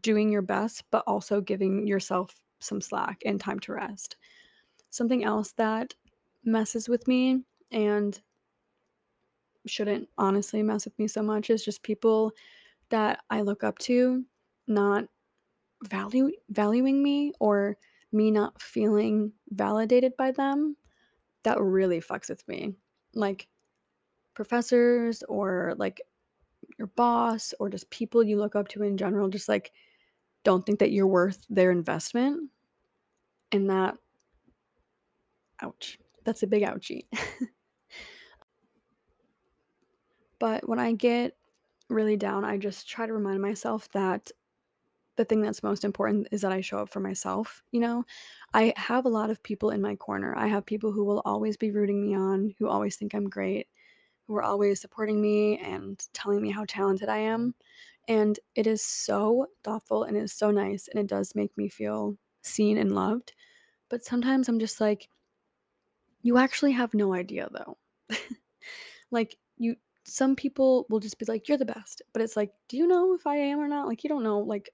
doing 0.00 0.30
your 0.30 0.42
best 0.42 0.84
but 0.90 1.04
also 1.06 1.40
giving 1.40 1.86
yourself 1.86 2.43
some 2.64 2.80
slack 2.80 3.22
and 3.24 3.40
time 3.40 3.58
to 3.60 3.72
rest. 3.72 4.16
Something 4.90 5.24
else 5.24 5.52
that 5.52 5.94
messes 6.44 6.88
with 6.88 7.06
me 7.08 7.42
and 7.70 8.20
shouldn't 9.66 10.08
honestly 10.18 10.62
mess 10.62 10.84
with 10.84 10.98
me 10.98 11.08
so 11.08 11.22
much 11.22 11.50
is 11.50 11.64
just 11.64 11.82
people 11.82 12.32
that 12.90 13.20
I 13.30 13.40
look 13.40 13.64
up 13.64 13.78
to 13.80 14.24
not 14.66 15.04
value 15.84 16.30
valuing 16.50 17.02
me 17.02 17.32
or 17.40 17.76
me 18.12 18.30
not 18.30 18.60
feeling 18.60 19.32
validated 19.50 20.16
by 20.16 20.30
them. 20.30 20.76
That 21.42 21.60
really 21.60 22.00
fucks 22.00 22.28
with 22.28 22.46
me. 22.48 22.74
Like 23.14 23.48
professors 24.34 25.22
or 25.28 25.74
like 25.76 26.00
your 26.78 26.88
boss 26.88 27.54
or 27.60 27.68
just 27.68 27.90
people 27.90 28.22
you 28.22 28.38
look 28.38 28.56
up 28.56 28.68
to 28.68 28.82
in 28.82 28.96
general 28.96 29.28
just 29.28 29.48
like 29.48 29.72
don't 30.42 30.66
think 30.66 30.78
that 30.78 30.90
you're 30.90 31.06
worth 31.06 31.44
their 31.48 31.70
investment 31.70 32.50
and 33.54 33.70
that, 33.70 33.96
ouch, 35.62 35.96
that's 36.24 36.42
a 36.42 36.48
big 36.48 36.64
ouchie. 36.64 37.06
but 40.40 40.68
when 40.68 40.80
I 40.80 40.92
get 40.92 41.36
really 41.88 42.16
down, 42.16 42.44
I 42.44 42.58
just 42.58 42.88
try 42.88 43.06
to 43.06 43.12
remind 43.12 43.40
myself 43.40 43.88
that 43.92 44.32
the 45.16 45.24
thing 45.24 45.40
that's 45.40 45.62
most 45.62 45.84
important 45.84 46.26
is 46.32 46.40
that 46.40 46.50
I 46.50 46.62
show 46.62 46.78
up 46.78 46.88
for 46.88 46.98
myself. 46.98 47.62
You 47.70 47.78
know, 47.78 48.04
I 48.52 48.72
have 48.76 49.06
a 49.06 49.08
lot 49.08 49.30
of 49.30 49.40
people 49.44 49.70
in 49.70 49.80
my 49.80 49.94
corner. 49.94 50.34
I 50.36 50.48
have 50.48 50.66
people 50.66 50.90
who 50.90 51.04
will 51.04 51.22
always 51.24 51.56
be 51.56 51.70
rooting 51.70 52.04
me 52.04 52.16
on, 52.16 52.52
who 52.58 52.68
always 52.68 52.96
think 52.96 53.14
I'm 53.14 53.30
great, 53.30 53.68
who 54.26 54.34
are 54.34 54.42
always 54.42 54.80
supporting 54.80 55.22
me 55.22 55.58
and 55.58 56.04
telling 56.12 56.42
me 56.42 56.50
how 56.50 56.64
talented 56.66 57.08
I 57.08 57.18
am. 57.18 57.54
And 58.08 58.36
it 58.56 58.66
is 58.66 58.82
so 58.82 59.46
thoughtful 59.62 60.02
and 60.02 60.16
it 60.16 60.24
is 60.24 60.32
so 60.32 60.50
nice. 60.50 60.88
And 60.88 60.98
it 60.98 61.06
does 61.06 61.36
make 61.36 61.56
me 61.56 61.68
feel 61.68 62.18
seen 62.44 62.78
and 62.78 62.94
loved. 62.94 63.34
But 63.90 64.04
sometimes 64.04 64.48
I'm 64.48 64.60
just 64.60 64.80
like, 64.80 65.08
you 66.22 66.38
actually 66.38 66.72
have 66.72 66.94
no 66.94 67.14
idea 67.14 67.48
though. 67.52 67.78
like, 69.10 69.36
you, 69.58 69.76
some 70.04 70.36
people 70.36 70.86
will 70.88 71.00
just 71.00 71.18
be 71.18 71.26
like, 71.26 71.48
you're 71.48 71.58
the 71.58 71.64
best. 71.64 72.02
But 72.12 72.22
it's 72.22 72.36
like, 72.36 72.52
do 72.68 72.76
you 72.76 72.86
know 72.86 73.14
if 73.14 73.26
I 73.26 73.36
am 73.36 73.60
or 73.60 73.68
not? 73.68 73.86
Like, 73.88 74.04
you 74.04 74.08
don't 74.08 74.22
know, 74.24 74.40
like, 74.40 74.70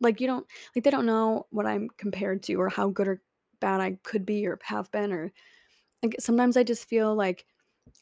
like, 0.00 0.20
you 0.20 0.26
don't, 0.26 0.46
like, 0.74 0.84
they 0.84 0.90
don't 0.90 1.06
know 1.06 1.46
what 1.50 1.66
I'm 1.66 1.88
compared 1.96 2.42
to 2.44 2.54
or 2.54 2.68
how 2.68 2.88
good 2.90 3.08
or 3.08 3.22
bad 3.60 3.80
I 3.80 3.98
could 4.02 4.24
be 4.26 4.46
or 4.46 4.58
have 4.62 4.90
been 4.90 5.12
or, 5.12 5.32
Like, 6.02 6.16
sometimes 6.20 6.56
I 6.56 6.64
just 6.64 6.88
feel 6.88 7.14
like 7.16 7.46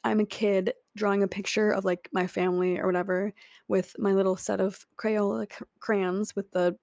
I'm 0.04 0.20
a 0.20 0.26
kid 0.26 0.74
drawing 0.96 1.22
a 1.24 1.28
picture 1.28 1.70
of, 1.72 1.84
like, 1.86 2.08
my 2.12 2.26
family 2.28 2.78
or 2.78 2.86
whatever 2.86 3.34
with 3.68 3.96
my 3.98 4.12
little 4.14 4.36
set 4.36 4.60
of 4.60 4.86
Crayola 4.98 5.48
crayons 5.80 6.36
with 6.36 6.50
the 6.52 6.72
th 6.72 6.80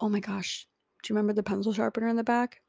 oh 0.00 0.08
my 0.08 0.20
gosh, 0.20 0.66
do 1.02 1.12
you 1.12 1.16
remember 1.16 1.32
the 1.32 1.42
pencil 1.42 1.72
sharpener 1.72 2.08
in 2.08 2.16
the 2.16 2.24
back? 2.24 2.60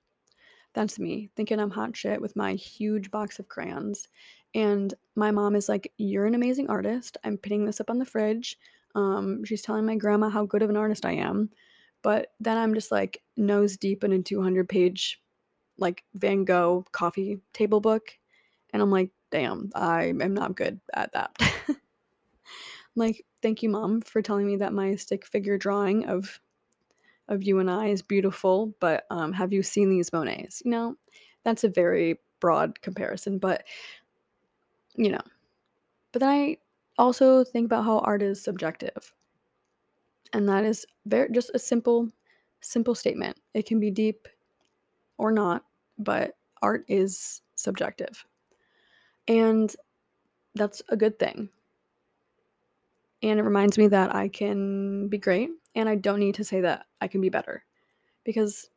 That's 0.73 0.99
me, 0.99 1.29
thinking 1.35 1.59
I'm 1.59 1.69
hot 1.71 1.95
shit 1.95 2.21
with 2.21 2.35
my 2.35 2.53
huge 2.53 3.11
box 3.11 3.39
of 3.39 3.47
crayons, 3.47 4.07
and 4.55 4.93
my 5.15 5.31
mom 5.31 5.55
is 5.55 5.69
like, 5.69 5.91
"You're 5.97 6.25
an 6.25 6.35
amazing 6.35 6.69
artist, 6.69 7.17
I'm 7.23 7.37
putting 7.37 7.65
this 7.65 7.79
up 7.81 7.89
on 7.89 7.99
the 7.99 8.05
fridge." 8.05 8.57
Um, 8.95 9.43
she's 9.45 9.61
telling 9.61 9.85
my 9.85 9.95
grandma 9.95 10.29
how 10.29 10.45
good 10.45 10.61
of 10.63 10.69
an 10.69 10.77
artist 10.77 11.05
I 11.05 11.13
am, 11.13 11.49
but 12.03 12.33
then 12.39 12.57
I'm 12.57 12.73
just, 12.75 12.91
like, 12.91 13.23
nose 13.37 13.77
deep 13.77 14.03
in 14.03 14.11
a 14.13 14.21
200 14.21 14.69
page, 14.69 15.21
like, 15.77 16.03
Van 16.15 16.45
Gogh 16.45 16.85
coffee 16.91 17.39
table 17.53 17.81
book, 17.81 18.17
and 18.73 18.81
I'm 18.81 18.91
like, 18.91 19.11
"Damn, 19.31 19.71
I 19.75 20.05
am 20.05 20.33
not 20.33 20.55
good 20.57 20.79
at 20.93 21.13
that." 21.13 21.35
Like, 22.95 23.25
"Thank 23.41 23.63
you, 23.63 23.69
mom, 23.69 24.01
for 24.01 24.21
telling 24.21 24.45
me 24.47 24.57
that 24.57 24.73
my 24.73 24.95
stick 24.95 25.25
figure 25.25 25.57
drawing 25.57 26.05
of 26.05 26.39
of 27.29 27.43
you 27.43 27.59
and 27.59 27.69
I 27.71 27.87
is 27.87 28.01
beautiful, 28.01 28.75
but, 28.79 29.05
um, 29.11 29.33
have 29.33 29.53
you 29.53 29.63
seen 29.63 29.89
these 29.89 30.11
Monets?" 30.13 30.61
You 30.65 30.71
know? 30.71 30.97
That's 31.43 31.63
a 31.63 31.69
very 31.69 32.19
broad 32.39 32.81
comparison, 32.81 33.37
but 33.39 33.63
you 34.95 35.09
know. 35.11 35.21
But 36.11 36.21
then 36.21 36.29
I 36.29 36.57
also 36.97 37.43
think 37.43 37.65
about 37.65 37.85
how 37.85 37.99
art 37.99 38.21
is 38.21 38.41
subjective. 38.43 39.13
And 40.33 40.47
that 40.49 40.65
is 40.65 40.85
very 41.05 41.29
just 41.31 41.51
a 41.53 41.59
simple 41.59 42.09
simple 42.61 42.95
statement. 42.95 43.37
It 43.53 43.65
can 43.65 43.79
be 43.79 43.91
deep 43.91 44.27
or 45.17 45.31
not, 45.31 45.65
but 45.97 46.37
art 46.61 46.85
is 46.87 47.41
subjective. 47.55 48.25
And 49.27 49.75
that's 50.55 50.81
a 50.89 50.97
good 50.97 51.19
thing. 51.19 51.49
And 53.21 53.39
it 53.39 53.43
reminds 53.43 53.77
me 53.77 53.87
that 53.87 54.13
I 54.13 54.27
can 54.27 55.07
be 55.07 55.17
great, 55.17 55.49
and 55.75 55.89
I 55.89 55.95
don't 55.95 56.19
need 56.19 56.35
to 56.35 56.43
say 56.43 56.61
that 56.61 56.85
I 57.01 57.07
can 57.07 57.21
be 57.21 57.29
better. 57.29 57.63
Because 58.25 58.69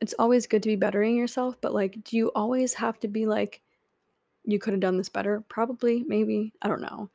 it's 0.00 0.14
always 0.18 0.46
good 0.46 0.62
to 0.64 0.68
be 0.68 0.76
bettering 0.76 1.16
yourself, 1.16 1.56
but, 1.60 1.74
like, 1.74 2.04
do 2.04 2.16
you 2.16 2.30
always 2.34 2.74
have 2.74 2.98
to 3.00 3.08
be 3.08 3.26
like, 3.26 3.62
"You 4.44 4.58
coulda 4.58 4.78
done 4.78 4.98
this 4.98 5.08
better?" 5.10 5.42
Probably, 5.48 6.04
maybe, 6.04 6.52
I 6.62 6.68
don't 6.68 6.82
know. 6.82 7.10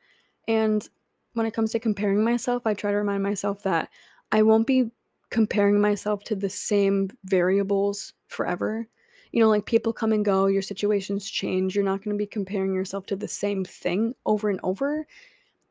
And 0.48 0.88
when 1.34 1.46
it 1.46 1.54
comes 1.54 1.72
to 1.72 1.80
comparing 1.80 2.24
myself, 2.24 2.66
I 2.66 2.74
try 2.74 2.90
to 2.92 2.98
remind 2.98 3.22
myself 3.22 3.62
that 3.64 3.90
I 4.32 4.42
won't 4.42 4.66
be 4.66 4.90
comparing 5.30 5.80
myself 5.80 6.24
to 6.24 6.36
the 6.36 6.50
same 6.50 7.10
variables 7.24 8.14
forever. 8.28 8.88
You 9.32 9.40
know, 9.40 9.48
like, 9.48 9.66
people 9.66 9.92
come 9.94 10.12
and 10.12 10.24
go, 10.24 10.46
your 10.46 10.62
situations 10.62 11.30
change, 11.30 11.74
you're 11.76 11.84
not 11.84 12.02
gonna 12.02 12.16
be 12.16 12.26
comparing 12.26 12.74
yourself 12.74 13.06
to 13.06 13.16
the 13.16 13.28
same 13.28 13.64
thing 13.64 14.14
over 14.26 14.50
and 14.50 14.60
over, 14.64 15.06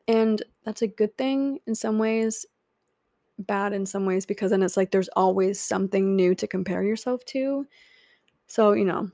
and 0.08 0.44
that's 0.66 0.82
a 0.84 0.88
good 0.88 1.18
thing 1.18 1.60
in 1.68 1.76
some 1.76 2.00
ways, 2.00 2.46
bad 3.42 3.74
in 3.74 3.86
some 3.86 4.06
ways, 4.06 4.26
because 4.26 4.52
then 4.52 4.64
it's 4.64 4.78
like 4.78 4.92
there's 4.92 5.10
always 5.10 5.60
something 5.60 6.16
new 6.16 6.36
to 6.36 6.48
compare 6.48 6.84
yourself 6.84 7.24
to. 7.28 7.68
So, 8.48 8.74
you 8.74 8.86
know 8.86 9.12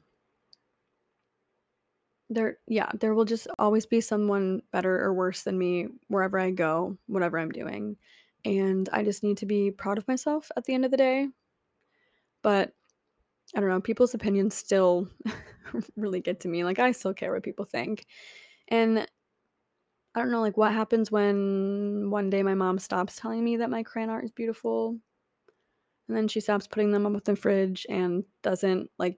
there 2.29 2.57
yeah, 2.67 2.91
there 3.00 3.13
will 3.13 3.25
just 3.25 3.48
always 3.57 3.86
be 3.86 4.01
someone 4.01 4.62
better 4.72 5.01
or 5.01 5.13
worse 5.13 5.43
than 5.43 5.57
me 5.57 5.88
wherever 6.07 6.38
I 6.39 6.51
go, 6.51 6.98
whatever 7.07 7.39
I'm 7.39 7.51
doing, 7.51 7.98
and 8.46 8.89
I 8.91 9.03
just 9.03 9.24
need 9.24 9.38
to 9.38 9.46
be 9.46 9.72
proud 9.72 9.98
of 9.98 10.07
myself 10.07 10.51
at 10.57 10.65
the 10.65 10.74
end 10.74 10.84
of 10.86 10.91
the 10.91 10.98
day. 10.98 11.29
But, 12.43 12.74
I 13.55 13.62
don't 13.62 13.69
know, 13.69 13.81
people's 13.81 14.13
opinions 14.13 14.55
still 14.55 15.10
really 15.98 16.22
get 16.22 16.41
to 16.41 16.48
me, 16.48 16.63
like, 16.63 16.79
I 16.79 16.91
still 16.93 17.13
care 17.15 17.34
what 17.34 17.43
people 17.43 17.65
think. 17.65 18.05
And 18.69 19.07
I 20.18 20.20
don't 20.20 20.32
know, 20.32 20.42
like, 20.42 20.58
what 20.58 20.74
happens 20.74 21.12
when 21.12 22.10
one 22.10 22.32
day 22.32 22.42
my 22.42 22.56
mom 22.56 22.80
stops 22.80 23.18
telling 23.18 23.44
me 23.44 23.58
that 23.58 23.70
my 23.70 23.84
crayon 23.84 24.10
art 24.10 24.26
is 24.26 24.32
beautiful, 24.32 24.98
and 26.08 26.16
then 26.18 26.28
she 26.28 26.40
stops 26.40 26.68
putting 26.68 26.92
them 26.92 27.06
up 27.06 27.14
in 27.14 27.22
the 27.26 27.36
fridge 27.36 27.86
and 27.90 28.24
doesn't, 28.42 28.90
like, 28.98 29.18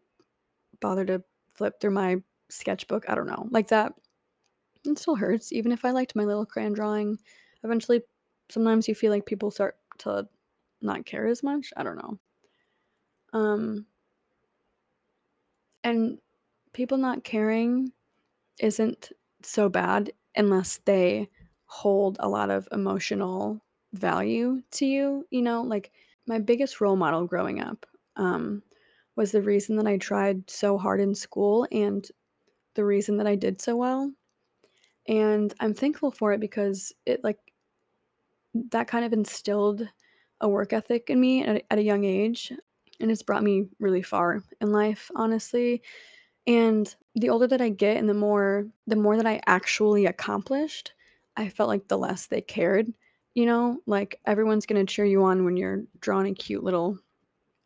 bother 0.82 1.06
to 1.06 1.24
flip 1.56 1.80
through 1.82 1.92
my 1.92 2.18
sketchbook, 2.50 3.06
I 3.10 3.16
don't 3.16 3.28
know, 3.28 3.48
like, 3.52 3.70
that 3.70 3.94
it 4.86 5.00
still 5.00 5.16
hurts, 5.16 5.54
even 5.54 5.72
if 5.72 5.86
I 5.86 5.92
liked 5.92 6.16
my 6.16 6.26
little 6.26 6.46
crayon 6.46 6.74
drawing. 6.74 7.20
Eventually, 7.64 8.04
sometimes 8.50 8.88
you 8.88 8.96
feel 8.96 9.12
like 9.12 9.26
people 9.26 9.52
start 9.52 9.78
to 10.00 10.28
not 10.82 11.06
care 11.06 11.28
as 11.28 11.44
much? 11.44 11.74
I 11.78 11.84
don't 11.84 11.98
know. 11.98 12.20
Um 13.34 13.86
and 15.84 16.20
people 16.74 16.98
not 16.98 17.24
caring 17.24 17.92
isn't 18.60 19.12
so 19.44 19.70
bad 19.70 20.12
unless 20.40 20.80
they 20.86 21.30
hold 21.68 22.18
a 22.22 22.30
lot 22.30 22.50
of 22.52 22.68
emotional 22.72 23.62
value 23.94 24.62
to 24.72 24.86
you, 24.88 25.26
you 25.32 25.44
know? 25.44 25.62
Like, 25.64 25.92
my 26.28 26.40
biggest 26.40 26.82
role 26.82 26.98
model 26.98 27.26
growing 27.28 27.62
up, 27.62 27.86
um, 28.18 28.64
was 29.18 29.32
the 29.34 29.42
reason 29.44 29.76
that 29.78 29.88
I 29.88 29.98
tried 29.98 30.50
so 30.50 30.78
hard 30.78 31.02
in 31.02 31.16
school 31.16 31.68
and 31.72 32.08
the 32.76 32.86
reason 32.86 33.18
that 33.18 33.28
I 33.28 33.36
did 33.36 33.62
so 33.62 33.76
well, 33.78 34.12
and 35.08 35.54
I'm 35.60 35.74
thankful 35.74 36.12
for 36.12 36.34
it 36.34 36.40
because 36.40 36.94
it, 37.06 37.24
like 37.24 37.40
that 38.72 38.88
kind 38.88 39.06
of 39.06 39.14
instilled 39.14 39.88
a 40.42 40.50
work 40.50 40.74
ethic 40.74 41.10
in 41.10 41.20
me 41.20 41.44
at 41.44 41.64
at 41.70 41.80
a 41.80 41.84
young 41.84 42.04
age, 42.04 42.52
and 43.00 43.12
it's 43.12 43.24
brought 43.24 43.44
me 43.44 43.68
really 43.80 44.02
far 44.02 44.44
in 44.62 44.72
life, 44.72 45.12
honestly. 45.16 45.82
And 46.50 46.94
the 47.16 47.30
older 47.30 47.48
that 47.48 47.62
I 47.62 47.70
get 47.70 47.98
and 47.98 48.10
the 48.10 48.14
more 48.16 48.68
the 48.88 48.98
more 48.98 49.16
that 49.18 49.28
I 49.28 49.42
actually 49.48 50.06
accomplished, 50.08 50.94
I 51.38 51.50
felt 51.50 51.70
like 51.70 51.88
the 51.88 51.98
less 51.98 52.28
they 52.28 52.42
cared, 52.42 52.94
you 53.36 53.46
know? 53.46 53.80
Like, 53.88 54.20
everyone's 54.26 54.66
gonna 54.66 54.86
cheer 54.86 55.06
you 55.06 55.24
on 55.24 55.46
when 55.46 55.58
you're 55.58 55.84
drawing 56.02 56.28
a 56.28 56.36
cute 56.36 56.64
little 56.66 57.00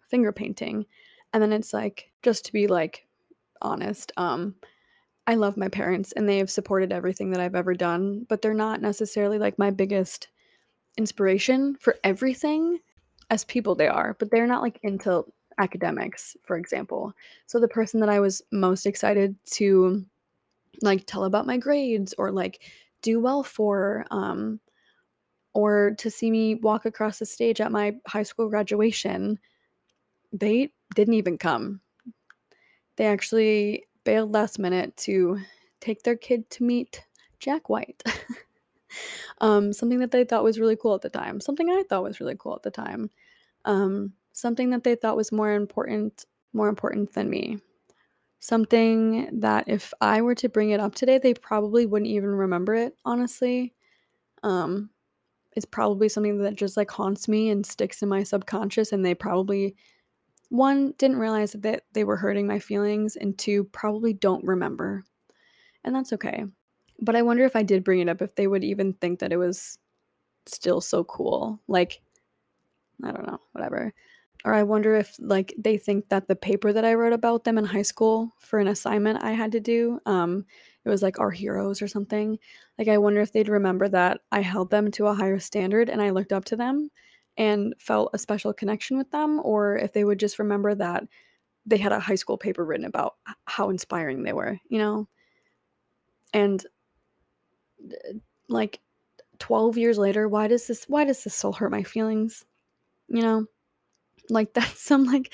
finger 0.09 0.31
painting, 0.33 0.85
and 1.33 1.41
then 1.43 1.53
it's 1.53 1.73
like 1.73 2.11
just 2.23 2.45
to 2.47 2.53
be, 2.53 2.67
like, 2.67 3.07
honest, 3.61 4.11
um, 4.17 4.55
I 5.27 5.35
love 5.35 5.57
my 5.57 5.69
parents, 5.69 6.13
and 6.13 6.29
they 6.29 6.39
have 6.39 6.51
supported 6.51 6.91
everything 6.93 7.31
that 7.31 7.41
I've 7.41 7.55
ever 7.55 7.75
done, 7.75 8.25
but 8.29 8.41
they're 8.41 8.53
not 8.53 8.81
necessarily, 8.81 9.39
like, 9.39 9.59
my 9.59 9.71
biggest 9.71 10.29
inspiration 10.97 11.75
for 11.77 11.97
everything. 12.03 12.79
As 13.31 13.45
people, 13.45 13.75
they 13.75 13.87
are, 13.89 14.15
but 14.19 14.31
they're 14.31 14.47
not, 14.47 14.61
like, 14.63 14.79
into 14.83 15.25
academics, 15.57 16.35
for 16.43 16.57
example. 16.57 17.13
So 17.47 17.59
the 17.59 17.67
person 17.67 17.99
that 17.99 18.09
I 18.09 18.19
was 18.19 18.41
most 18.51 18.85
excited 18.85 19.35
to, 19.51 20.05
like, 20.81 21.05
tell 21.05 21.25
about 21.25 21.45
my 21.47 21.57
grades 21.57 22.13
or, 22.17 22.31
like, 22.31 22.61
do 23.01 23.19
well 23.19 23.43
for, 23.43 24.05
um, 24.11 24.59
or 25.53 25.91
to 25.99 26.09
see 26.09 26.31
me 26.31 26.55
walk 26.55 26.85
across 26.85 27.19
the 27.19 27.25
stage 27.25 27.61
at 27.61 27.71
my 27.71 27.95
high 28.07 28.23
school 28.23 28.49
graduation, 28.49 29.39
they 30.31 30.71
didn't 30.95 31.13
even 31.15 31.37
come. 31.37 31.81
They 32.95 33.05
actually 33.05 33.85
bailed 34.03 34.33
last 34.33 34.59
minute 34.59 34.95
to 34.97 35.39
take 35.79 36.03
their 36.03 36.15
kid 36.15 36.49
to 36.51 36.63
meet 36.63 37.05
Jack 37.39 37.69
White. 37.69 38.03
Um, 39.41 39.73
something 39.73 39.99
that 39.99 40.11
they 40.11 40.23
thought 40.23 40.43
was 40.43 40.59
really 40.59 40.75
cool 40.75 40.95
at 40.95 41.01
the 41.01 41.09
time, 41.09 41.41
something 41.41 41.69
I 41.69 41.83
thought 41.89 42.03
was 42.03 42.19
really 42.19 42.35
cool 42.37 42.55
at 42.55 42.63
the 42.63 42.71
time, 42.71 43.09
um, 43.65 44.13
something 44.33 44.71
that 44.71 44.83
they 44.83 44.95
thought 44.95 45.17
was 45.17 45.31
more 45.31 45.53
important 45.53 46.25
more 46.53 46.69
important 46.69 47.13
than 47.13 47.29
me. 47.29 47.59
Something 48.39 49.39
that 49.41 49.65
if 49.67 49.93
I 50.01 50.21
were 50.21 50.35
to 50.35 50.49
bring 50.49 50.71
it 50.71 50.79
up 50.81 50.95
today, 50.95 51.17
they 51.17 51.33
probably 51.33 51.85
wouldn't 51.85 52.11
even 52.11 52.29
remember 52.29 52.75
it, 52.75 52.97
honestly. 53.05 53.73
Um, 54.43 54.89
it's 55.55 55.65
probably 55.65 56.09
something 56.09 56.39
that 56.39 56.55
just, 56.55 56.77
like, 56.77 56.91
haunts 56.91 57.27
me 57.27 57.49
and 57.49 57.65
sticks 57.65 58.01
in 58.03 58.09
my 58.09 58.23
subconscious, 58.23 58.91
and 58.93 59.05
they 59.05 59.15
probably, 59.15 59.75
1, 60.49 60.93
didn't 60.97 61.19
realize 61.19 61.53
that 61.53 61.85
they 61.93 62.03
were 62.05 62.17
hurting 62.17 62.47
my 62.47 62.59
feelings, 62.59 63.15
and 63.17 63.37
2, 63.39 63.65
probably 63.65 64.13
don't 64.13 64.45
remember. 64.45 65.03
And 65.83 65.95
that's 65.95 66.13
okay. 66.13 66.45
But 66.99 67.15
I 67.15 67.21
wonder 67.23 67.45
if 67.45 67.55
I 67.55 67.63
did 67.63 67.83
bring 67.83 67.99
it 68.01 68.09
up, 68.09 68.21
if 68.21 68.35
they 68.35 68.47
would 68.47 68.63
even 68.63 68.93
think 68.93 69.19
that 69.19 69.33
it 69.33 69.37
was 69.37 69.77
still 70.47 70.81
so 70.81 71.03
cool, 71.05 71.61
like 71.67 72.01
I 73.03 73.11
don't 73.11 73.27
know, 73.27 73.39
whatever. 73.51 73.93
Or 74.45 74.53
I 74.53 74.63
wonder 74.63 74.95
if, 74.95 75.15
like, 75.19 75.53
they 75.57 75.77
think 75.77 76.09
that 76.09 76.27
the 76.27 76.35
paper 76.35 76.73
that 76.73 76.83
I 76.83 76.95
wrote 76.95 77.13
about 77.13 77.45
them 77.45 77.57
in 77.57 77.63
high 77.65 77.81
school 77.83 78.33
for 78.39 78.59
an 78.59 78.67
assignment 78.67 79.23
I 79.23 79.31
had 79.31 79.53
to 79.53 79.59
do, 79.61 79.99
um, 80.05 80.45
it 80.83 80.89
was, 80.89 81.01
like, 81.01 81.19
Our 81.19 81.31
Heroes 81.31 81.81
or 81.81 81.87
something. 81.87 82.37
Like, 82.77 82.89
I 82.89 82.97
wonder 82.97 83.21
if 83.21 83.31
they'd 83.31 83.47
remember 83.47 83.87
that 83.89 84.19
I 84.33 84.41
held 84.41 84.69
them 84.69 84.91
to 84.91 85.07
a 85.07 85.13
higher 85.13 85.39
standard 85.39 85.89
and 85.89 86.01
I 86.01 86.09
looked 86.09 86.33
up 86.33 86.43
to 86.45 86.57
them 86.57 86.89
and 87.37 87.73
felt 87.79 88.09
a 88.13 88.17
special 88.19 88.53
connection 88.53 88.97
with 88.97 89.09
them, 89.11 89.39
or 89.43 89.77
if 89.77 89.93
they 89.93 90.03
would 90.03 90.19
just 90.19 90.39
remember 90.39 90.75
that 90.75 91.05
they 91.65 91.77
had 91.77 91.91
a 91.93 91.99
high 91.99 92.15
school 92.15 92.37
paper 92.37 92.65
written 92.65 92.85
about 92.85 93.15
how 93.45 93.69
inspiring 93.69 94.23
they 94.23 94.33
were, 94.33 94.59
you 94.69 94.79
know? 94.79 95.07
And 96.33 96.65
like, 98.49 98.79
12 99.39 99.77
years 99.77 99.97
later, 99.97 100.27
why 100.27 100.47
does 100.47 100.67
this 100.67 100.85
why 100.87 101.03
does 101.05 101.23
this 101.23 101.33
still 101.35 101.53
hurt 101.53 101.71
my 101.71 101.83
feelings? 101.83 102.45
You 103.09 103.21
know? 103.23 103.45
Like, 104.29 104.53
that's 104.53 104.79
some, 104.85 105.05
like, 105.05 105.33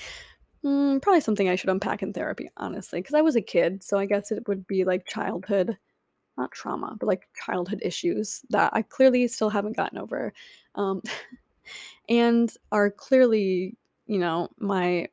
Mm, 0.65 1.01
probably 1.01 1.21
something 1.21 1.47
I 1.47 1.55
should 1.55 1.69
unpack 1.69 2.03
in 2.03 2.11
therapy, 2.13 2.49
honestly, 2.57 2.99
because 2.99 3.15
I 3.15 3.21
was 3.21 3.35
a 3.37 3.41
kid, 3.41 3.83
so 3.83 3.97
I 3.97 4.05
guess 4.05 4.31
it 4.31 4.47
would 4.47 4.67
be 4.67 4.83
like 4.83 5.05
childhood, 5.07 5.77
not 6.37 6.51
trauma, 6.51 6.95
but 6.99 7.07
like 7.07 7.27
childhood 7.45 7.81
issues 7.83 8.41
that 8.51 8.71
I 8.73 8.81
clearly 8.83 9.27
still 9.27 9.49
haven't 9.49 9.77
gotten 9.77 9.97
over, 9.99 10.33
um, 10.75 11.01
and 12.09 12.51
are 12.71 12.91
clearly, 12.91 13.77
you 14.07 14.19
know, 14.19 14.49
my 14.59 15.07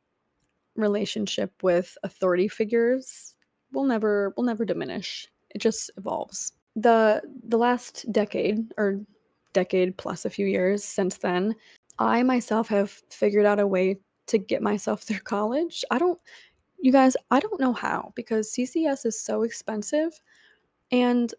relationship 0.76 1.52
with 1.62 1.96
authority 2.02 2.48
figures 2.48 3.34
will 3.72 3.84
never 3.84 4.32
will 4.36 4.44
never 4.44 4.64
diminish. 4.64 5.28
It 5.50 5.58
just 5.60 5.90
evolves. 5.96 6.52
The 6.76 7.22
the 7.48 7.58
last 7.58 8.10
decade 8.12 8.72
or 8.76 9.00
decade 9.52 9.96
plus 9.96 10.24
a 10.24 10.30
few 10.30 10.46
years 10.46 10.84
since 10.84 11.18
then, 11.18 11.54
I 11.98 12.22
myself 12.22 12.68
have 12.68 12.90
figured 13.10 13.46
out 13.46 13.60
a 13.60 13.66
way 13.66 14.00
to 14.26 14.38
get 14.38 14.62
myself 14.62 15.02
through 15.04 15.20
college. 15.20 15.84
I 15.90 15.98
don't 15.98 16.18
you 16.78 16.92
guys, 16.92 17.16
I 17.30 17.40
don't 17.40 17.60
know 17.60 17.72
how 17.72 18.12
because 18.14 18.52
CCS 18.52 19.06
is 19.06 19.18
so 19.18 19.42
expensive 19.42 20.20
and 20.92 21.32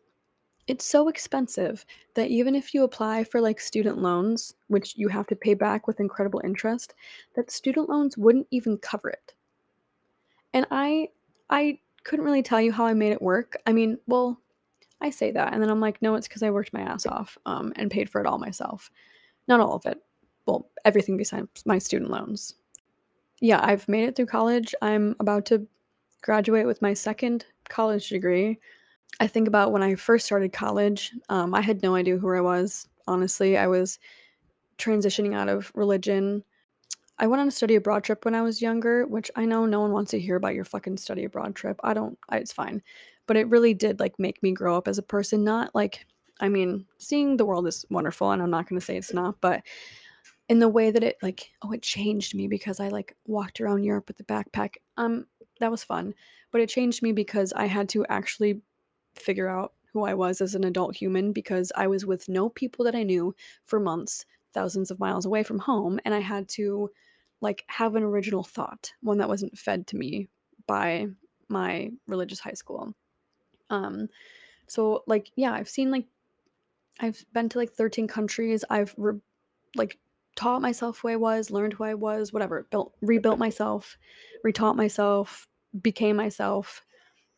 it's 0.67 0.85
so 0.85 1.07
expensive 1.07 1.85
that 2.15 2.29
even 2.29 2.55
if 2.55 2.73
you 2.73 2.83
apply 2.83 3.23
for 3.23 3.39
like 3.39 3.59
student 3.59 3.99
loans, 3.99 4.53
which 4.67 4.97
you 4.97 5.07
have 5.07 5.27
to 5.27 5.35
pay 5.35 5.53
back 5.53 5.87
with 5.87 5.99
incredible 5.99 6.41
interest, 6.43 6.93
that 7.35 7.51
student 7.51 7.87
loans 7.87 8.17
wouldn't 8.17 8.47
even 8.51 8.77
cover 8.79 9.09
it. 9.09 9.33
And 10.53 10.65
I 10.71 11.09
I 11.49 11.79
couldn't 12.03 12.25
really 12.25 12.43
tell 12.43 12.59
you 12.59 12.71
how 12.71 12.85
I 12.85 12.93
made 12.93 13.11
it 13.13 13.21
work. 13.21 13.55
I 13.65 13.73
mean, 13.73 13.97
well, 14.07 14.41
I 14.99 15.09
say 15.09 15.31
that 15.31 15.53
and 15.53 15.61
then 15.61 15.69
I'm 15.69 15.79
like, 15.79 16.01
no, 16.01 16.15
it's 16.15 16.27
because 16.27 16.43
I 16.43 16.49
worked 16.49 16.73
my 16.73 16.81
ass 16.81 17.05
off 17.05 17.37
um, 17.45 17.71
and 17.75 17.91
paid 17.91 18.09
for 18.09 18.19
it 18.19 18.27
all 18.27 18.39
myself. 18.39 18.89
Not 19.47 19.59
all 19.59 19.75
of 19.75 19.85
it. 19.85 20.01
Well, 20.47 20.69
everything 20.85 21.17
besides 21.17 21.63
my 21.65 21.77
student 21.77 22.09
loans. 22.09 22.55
Yeah, 23.41 23.59
I've 23.61 23.87
made 23.87 24.07
it 24.07 24.15
through 24.15 24.27
college. 24.27 24.73
I'm 24.81 25.15
about 25.19 25.45
to 25.47 25.67
graduate 26.21 26.65
with 26.65 26.81
my 26.81 26.93
second 26.93 27.45
college 27.69 28.09
degree. 28.09 28.59
I 29.19 29.27
think 29.27 29.47
about 29.47 29.71
when 29.71 29.83
I 29.83 29.95
first 29.95 30.25
started 30.25 30.53
college, 30.53 31.11
um, 31.29 31.53
I 31.53 31.61
had 31.61 31.83
no 31.83 31.95
idea 31.95 32.17
who 32.17 32.31
I 32.33 32.41
was. 32.41 32.87
Honestly, 33.07 33.57
I 33.57 33.67
was 33.67 33.99
transitioning 34.77 35.35
out 35.35 35.49
of 35.49 35.71
religion. 35.75 36.43
I 37.19 37.27
went 37.27 37.41
on 37.41 37.47
a 37.47 37.51
study 37.51 37.75
abroad 37.75 38.03
trip 38.03 38.25
when 38.25 38.35
I 38.35 38.41
was 38.41 38.61
younger, 38.61 39.05
which 39.07 39.31
I 39.35 39.45
know 39.45 39.65
no 39.65 39.81
one 39.81 39.91
wants 39.91 40.11
to 40.11 40.19
hear 40.19 40.35
about 40.35 40.53
your 40.53 40.65
fucking 40.65 40.97
study 40.97 41.23
abroad 41.23 41.55
trip. 41.55 41.79
I 41.83 41.93
don't, 41.93 42.17
I, 42.29 42.37
it's 42.37 42.53
fine. 42.53 42.81
But 43.25 43.37
it 43.37 43.49
really 43.49 43.73
did 43.73 43.99
like 43.99 44.19
make 44.19 44.41
me 44.43 44.51
grow 44.51 44.77
up 44.77 44.87
as 44.87 44.97
a 44.97 45.03
person. 45.03 45.43
Not 45.43 45.73
like, 45.73 46.05
I 46.39 46.49
mean, 46.49 46.85
seeing 46.99 47.37
the 47.37 47.45
world 47.45 47.67
is 47.67 47.85
wonderful, 47.89 48.31
and 48.31 48.41
I'm 48.41 48.51
not 48.51 48.69
going 48.69 48.79
to 48.79 48.85
say 48.85 48.97
it's 48.97 49.13
not, 49.13 49.41
but 49.41 49.63
in 50.49 50.59
the 50.59 50.69
way 50.69 50.91
that 50.91 51.03
it 51.03 51.17
like, 51.21 51.51
oh, 51.61 51.71
it 51.71 51.81
changed 51.81 52.35
me 52.35 52.47
because 52.47 52.79
I 52.79 52.87
like 52.87 53.15
walked 53.25 53.59
around 53.59 53.83
Europe 53.83 54.07
with 54.07 54.19
a 54.19 54.23
backpack. 54.23 54.75
Um, 54.95 55.25
that 55.59 55.71
was 55.71 55.83
fun, 55.83 56.13
but 56.51 56.61
it 56.61 56.69
changed 56.69 57.01
me 57.01 57.11
because 57.11 57.51
I 57.53 57.65
had 57.65 57.89
to 57.89 58.05
actually 58.07 58.61
figure 59.15 59.47
out 59.47 59.73
who 59.91 60.05
I 60.05 60.13
was 60.13 60.41
as 60.41 60.55
an 60.55 60.63
adult 60.63 60.95
human 60.95 61.33
because 61.33 61.71
I 61.75 61.87
was 61.87 62.05
with 62.05 62.29
no 62.29 62.49
people 62.49 62.85
that 62.85 62.95
I 62.95 63.03
knew 63.03 63.35
for 63.65 63.79
months, 63.79 64.25
thousands 64.53 64.91
of 64.91 64.99
miles 64.99 65.25
away 65.25 65.43
from 65.43 65.59
home, 65.59 65.99
and 66.05 66.13
I 66.13 66.19
had 66.19 66.47
to 66.49 66.89
like 67.41 67.63
have 67.67 67.95
an 67.95 68.03
original 68.03 68.43
thought, 68.43 68.91
one 69.01 69.17
that 69.17 69.29
wasn't 69.29 69.57
fed 69.57 69.87
to 69.87 69.97
me 69.97 70.27
by 70.65 71.07
my 71.49 71.91
religious 72.07 72.39
high 72.39 72.53
school. 72.53 72.93
Um 73.69 74.07
so 74.67 75.03
like 75.07 75.31
yeah, 75.35 75.51
I've 75.53 75.69
seen 75.69 75.91
like 75.91 76.05
I've 76.99 77.23
been 77.33 77.49
to 77.49 77.57
like 77.57 77.71
13 77.73 78.07
countries. 78.07 78.63
I've 78.69 78.93
re- 78.97 79.19
like 79.75 79.99
taught 80.37 80.61
myself 80.61 80.99
who 80.99 81.09
I 81.09 81.17
was, 81.17 81.51
learned 81.51 81.73
who 81.73 81.83
I 81.83 81.95
was, 81.95 82.31
whatever, 82.31 82.67
built 82.71 82.95
rebuilt 83.01 83.39
myself, 83.39 83.97
retaught 84.45 84.77
myself, 84.77 85.47
became 85.81 86.15
myself. 86.15 86.85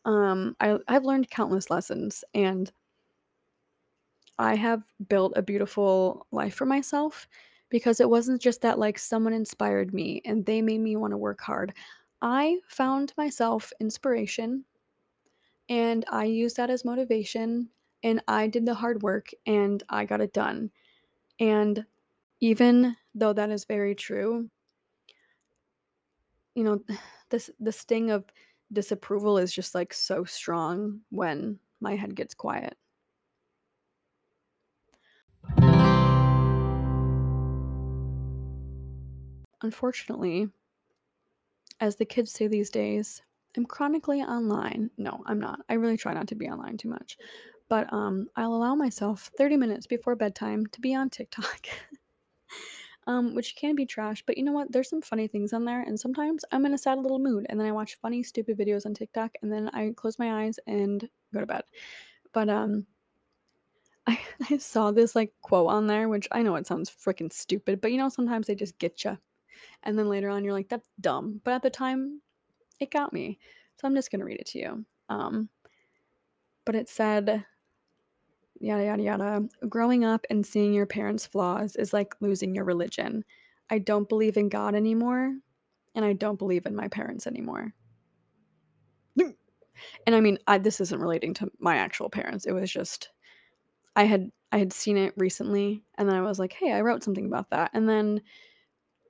Um 0.04 0.56
I 0.60 0.78
I've 0.88 1.04
learned 1.04 1.30
countless 1.30 1.70
lessons 1.70 2.24
and 2.34 2.72
I 4.38 4.54
have 4.56 4.82
built 5.08 5.34
a 5.36 5.42
beautiful 5.42 6.26
life 6.32 6.54
for 6.54 6.66
myself 6.66 7.28
because 7.68 8.00
it 8.00 8.08
wasn't 8.08 8.40
just 8.40 8.62
that 8.62 8.78
like 8.78 8.98
someone 8.98 9.32
inspired 9.34 9.92
me 9.94 10.22
and 10.24 10.46
they 10.46 10.62
made 10.62 10.80
me 10.80 10.96
want 10.96 11.12
to 11.12 11.18
work 11.18 11.40
hard. 11.40 11.74
I 12.22 12.58
found 12.68 13.12
myself 13.16 13.72
inspiration 13.80 14.64
and 15.68 16.04
I 16.10 16.24
used 16.24 16.56
that 16.56 16.70
as 16.70 16.84
motivation 16.84 17.68
and 18.02 18.22
I 18.28 18.46
did 18.48 18.66
the 18.66 18.74
hard 18.74 19.02
work 19.02 19.30
and 19.46 19.82
I 19.88 20.04
got 20.04 20.20
it 20.20 20.32
done. 20.32 20.70
And 21.38 21.84
even 22.40 22.96
though 23.14 23.32
that 23.32 23.50
is 23.50 23.64
very 23.64 23.94
true, 23.94 24.48
you 26.54 26.64
know, 26.64 26.80
this 27.30 27.50
the 27.60 27.72
sting 27.72 28.10
of 28.10 28.24
disapproval 28.72 29.38
is 29.38 29.52
just 29.52 29.74
like 29.74 29.92
so 29.92 30.24
strong 30.24 31.00
when 31.10 31.58
my 31.80 31.96
head 31.96 32.14
gets 32.14 32.34
quiet. 32.34 32.76
Unfortunately, 39.62 40.48
as 41.80 41.96
the 41.96 42.04
kids 42.04 42.30
say 42.30 42.46
these 42.46 42.70
days, 42.70 43.22
I'm 43.56 43.66
chronically 43.66 44.20
online. 44.22 44.90
No, 44.96 45.22
I'm 45.26 45.40
not. 45.40 45.60
I 45.68 45.74
really 45.74 45.96
try 45.96 46.14
not 46.14 46.28
to 46.28 46.34
be 46.34 46.48
online 46.48 46.76
too 46.76 46.88
much. 46.88 47.18
But 47.68 47.92
um 47.92 48.28
I'll 48.36 48.54
allow 48.54 48.74
myself 48.74 49.30
30 49.36 49.56
minutes 49.56 49.86
before 49.86 50.16
bedtime 50.16 50.66
to 50.68 50.80
be 50.80 50.94
on 50.94 51.10
TikTok. 51.10 51.66
um 53.06 53.34
which 53.34 53.56
can 53.56 53.74
be 53.74 53.86
trash, 53.86 54.22
but 54.26 54.36
you 54.38 54.44
know 54.44 54.52
what? 54.52 54.70
There's 54.72 54.88
some 54.90 55.02
funny 55.02 55.26
things 55.28 55.52
on 55.52 55.64
there 55.64 55.82
and 55.82 55.98
sometimes 55.98 56.44
I'm 56.52 56.66
in 56.66 56.74
a 56.74 56.78
sad 56.78 56.98
little 56.98 57.18
mood 57.18 57.46
and 57.48 57.58
then 57.58 57.66
I 57.66 57.72
watch 57.72 57.98
funny 58.00 58.22
stupid 58.22 58.58
videos 58.58 58.86
on 58.86 58.94
TikTok 58.94 59.32
and 59.42 59.52
then 59.52 59.70
I 59.72 59.92
close 59.96 60.18
my 60.18 60.44
eyes 60.44 60.58
and 60.66 61.08
go 61.32 61.40
to 61.40 61.46
bed. 61.46 61.62
But 62.32 62.48
um 62.48 62.86
I, 64.06 64.18
I 64.50 64.56
saw 64.58 64.90
this 64.90 65.14
like 65.14 65.32
quote 65.42 65.70
on 65.70 65.86
there, 65.86 66.08
which 66.08 66.28
I 66.32 66.42
know 66.42 66.56
it 66.56 66.66
sounds 66.66 66.90
freaking 66.90 67.32
stupid, 67.32 67.80
but 67.80 67.92
you 67.92 67.98
know, 67.98 68.08
sometimes 68.08 68.46
they 68.46 68.54
just 68.54 68.78
get 68.78 69.04
you. 69.04 69.18
And 69.82 69.98
then 69.98 70.08
later 70.08 70.28
on, 70.30 70.44
you're 70.44 70.54
like, 70.54 70.68
that's 70.68 70.88
dumb. 71.00 71.40
But 71.44 71.54
at 71.54 71.62
the 71.62 71.70
time, 71.70 72.20
it 72.80 72.90
got 72.90 73.12
me. 73.12 73.38
So 73.80 73.86
I'm 73.86 73.94
just 73.94 74.10
to 74.10 74.24
read 74.24 74.40
it 74.40 74.46
to 74.48 74.58
you. 74.58 74.84
Um, 75.08 75.48
but 76.64 76.74
it 76.74 76.88
said, 76.88 77.44
yada, 78.60 78.84
yada, 78.84 79.02
yada. 79.02 79.42
Growing 79.68 80.04
up 80.04 80.24
and 80.30 80.44
seeing 80.44 80.72
your 80.72 80.86
parents' 80.86 81.26
flaws 81.26 81.76
is 81.76 81.92
like 81.92 82.14
losing 82.20 82.54
your 82.54 82.64
religion. 82.64 83.24
I 83.70 83.78
don't 83.78 84.08
believe 84.08 84.36
in 84.36 84.48
God 84.48 84.74
anymore, 84.74 85.34
and 85.94 86.04
I 86.04 86.12
don't 86.12 86.38
believe 86.38 86.66
in 86.66 86.76
my 86.76 86.88
parents 86.88 87.26
anymore. 87.26 87.72
And 90.06 90.14
I 90.14 90.20
mean, 90.20 90.38
I, 90.46 90.58
this 90.58 90.78
isn't 90.82 91.00
relating 91.00 91.32
to 91.34 91.50
my 91.58 91.76
actual 91.76 92.10
parents. 92.10 92.44
It 92.44 92.52
was 92.52 92.70
just 92.70 93.08
I 93.96 94.04
had 94.04 94.30
I 94.52 94.58
had 94.58 94.74
seen 94.74 94.98
it 94.98 95.14
recently, 95.16 95.82
and 95.96 96.06
then 96.06 96.16
I 96.16 96.20
was 96.20 96.38
like, 96.38 96.52
hey, 96.52 96.72
I 96.72 96.82
wrote 96.82 97.02
something 97.02 97.24
about 97.24 97.48
that, 97.48 97.70
and 97.72 97.88
then 97.88 98.20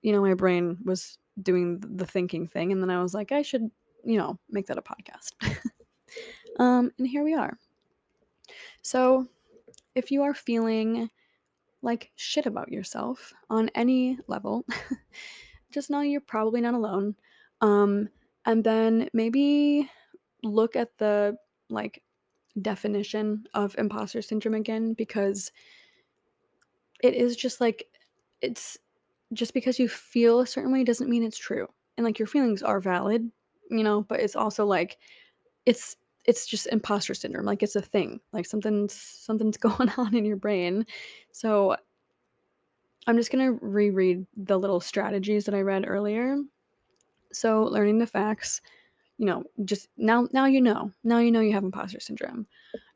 you 0.03 0.13
know, 0.13 0.23
my 0.23 0.35
brain 0.35 0.79
was 0.85 1.19
doing 1.43 1.81
the 1.81 2.07
thinking 2.07 2.47
thing, 2.47 2.73
and 2.73 2.83
then 2.83 2.91
I 2.91 3.03
was 3.03 3.15
like, 3.15 3.33
I 3.33 3.43
should, 3.43 3.69
you 4.05 4.19
know, 4.19 4.39
make 4.49 4.67
that 4.67 4.79
a 4.79 4.83
podcast. 4.83 5.33
um, 6.59 6.91
and 6.99 7.07
here 7.07 7.25
we 7.25 7.35
are. 7.35 7.59
So, 8.83 9.27
if 9.95 10.11
you 10.11 10.23
are 10.23 10.35
feeling 10.35 11.11
like 11.83 12.11
shit 12.17 12.47
about 12.47 12.71
yourself 12.71 13.33
on 13.49 13.71
any 13.75 14.19
level, 14.27 14.65
just 15.71 15.91
know 15.91 16.01
you're 16.01 16.21
probably 16.21 16.61
not 16.61 16.75
alone. 16.75 17.15
Um, 17.61 18.09
and 18.47 18.65
then 18.65 19.09
maybe 19.13 19.91
look 20.43 20.77
at 20.77 20.97
the 20.99 21.37
like 21.69 22.03
definition 22.61 23.45
of 23.55 23.75
imposter 23.79 24.23
syndrome 24.23 24.55
again 24.55 24.95
because 24.95 25.53
it 27.03 27.15
is 27.15 27.37
just 27.37 27.61
like 27.61 27.87
it's 28.43 28.79
just 29.33 29.55
because 29.55 29.79
you 29.79 29.89
feel 29.89 30.41
a 30.41 30.47
certain 30.47 30.73
way 30.73 30.85
doesn't 30.85 31.11
mean 31.11 31.23
it's 31.23 31.39
true. 31.39 31.69
And 31.97 32.05
like 32.05 32.19
your 32.19 32.27
feelings 32.27 32.63
are 32.63 32.81
valid, 32.81 33.31
you 33.71 33.85
know, 33.85 34.03
but 34.03 34.21
it's 34.21 34.37
also 34.37 34.65
like 34.67 34.99
it's 35.67 35.97
it's 36.25 36.47
just 36.47 36.67
imposter 36.69 37.15
syndrome. 37.15 37.47
Like 37.47 37.63
it's 37.63 37.77
a 37.77 37.83
thing. 37.83 38.21
Like 38.33 38.47
something's 38.47 38.95
something's 38.95 39.57
going 39.59 39.91
on 39.97 40.15
in 40.15 40.25
your 40.25 40.37
brain. 40.37 40.87
So 41.33 41.77
I'm 43.07 43.17
just 43.17 43.33
going 43.33 43.47
to 43.47 43.59
reread 43.65 44.27
the 44.37 44.59
little 44.59 44.81
strategies 44.81 45.45
that 45.47 45.55
I 45.55 45.63
read 45.63 45.85
earlier. 45.87 46.39
So 47.33 47.65
learning 47.65 47.99
the 47.99 48.07
facts, 48.07 48.61
you 49.17 49.27
know, 49.27 49.45
just 49.65 49.89
now 49.97 50.29
now 50.33 50.47
you 50.47 50.61
know. 50.61 50.93
Now 51.05 51.19
you 51.19 51.31
know 51.31 51.41
you 51.41 51.53
have 51.53 51.65
imposter 51.65 52.01
syndrome. 52.01 52.47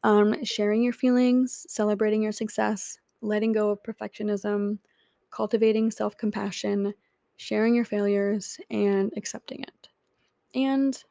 Um 0.02 0.44
sharing 0.44 0.82
your 0.82 0.92
feelings, 0.92 1.66
celebrating 1.68 2.22
your 2.22 2.32
success, 2.32 2.98
letting 3.20 3.52
go 3.52 3.70
of 3.70 3.82
perfectionism, 3.82 4.78
cultivating 5.30 5.90
self 5.90 6.16
compassion, 6.16 6.94
sharing 7.36 7.74
your 7.74 7.84
failures, 7.84 8.58
and 8.70 9.12
accepting 9.16 9.62
it. 9.62 9.88
And, 10.54 11.02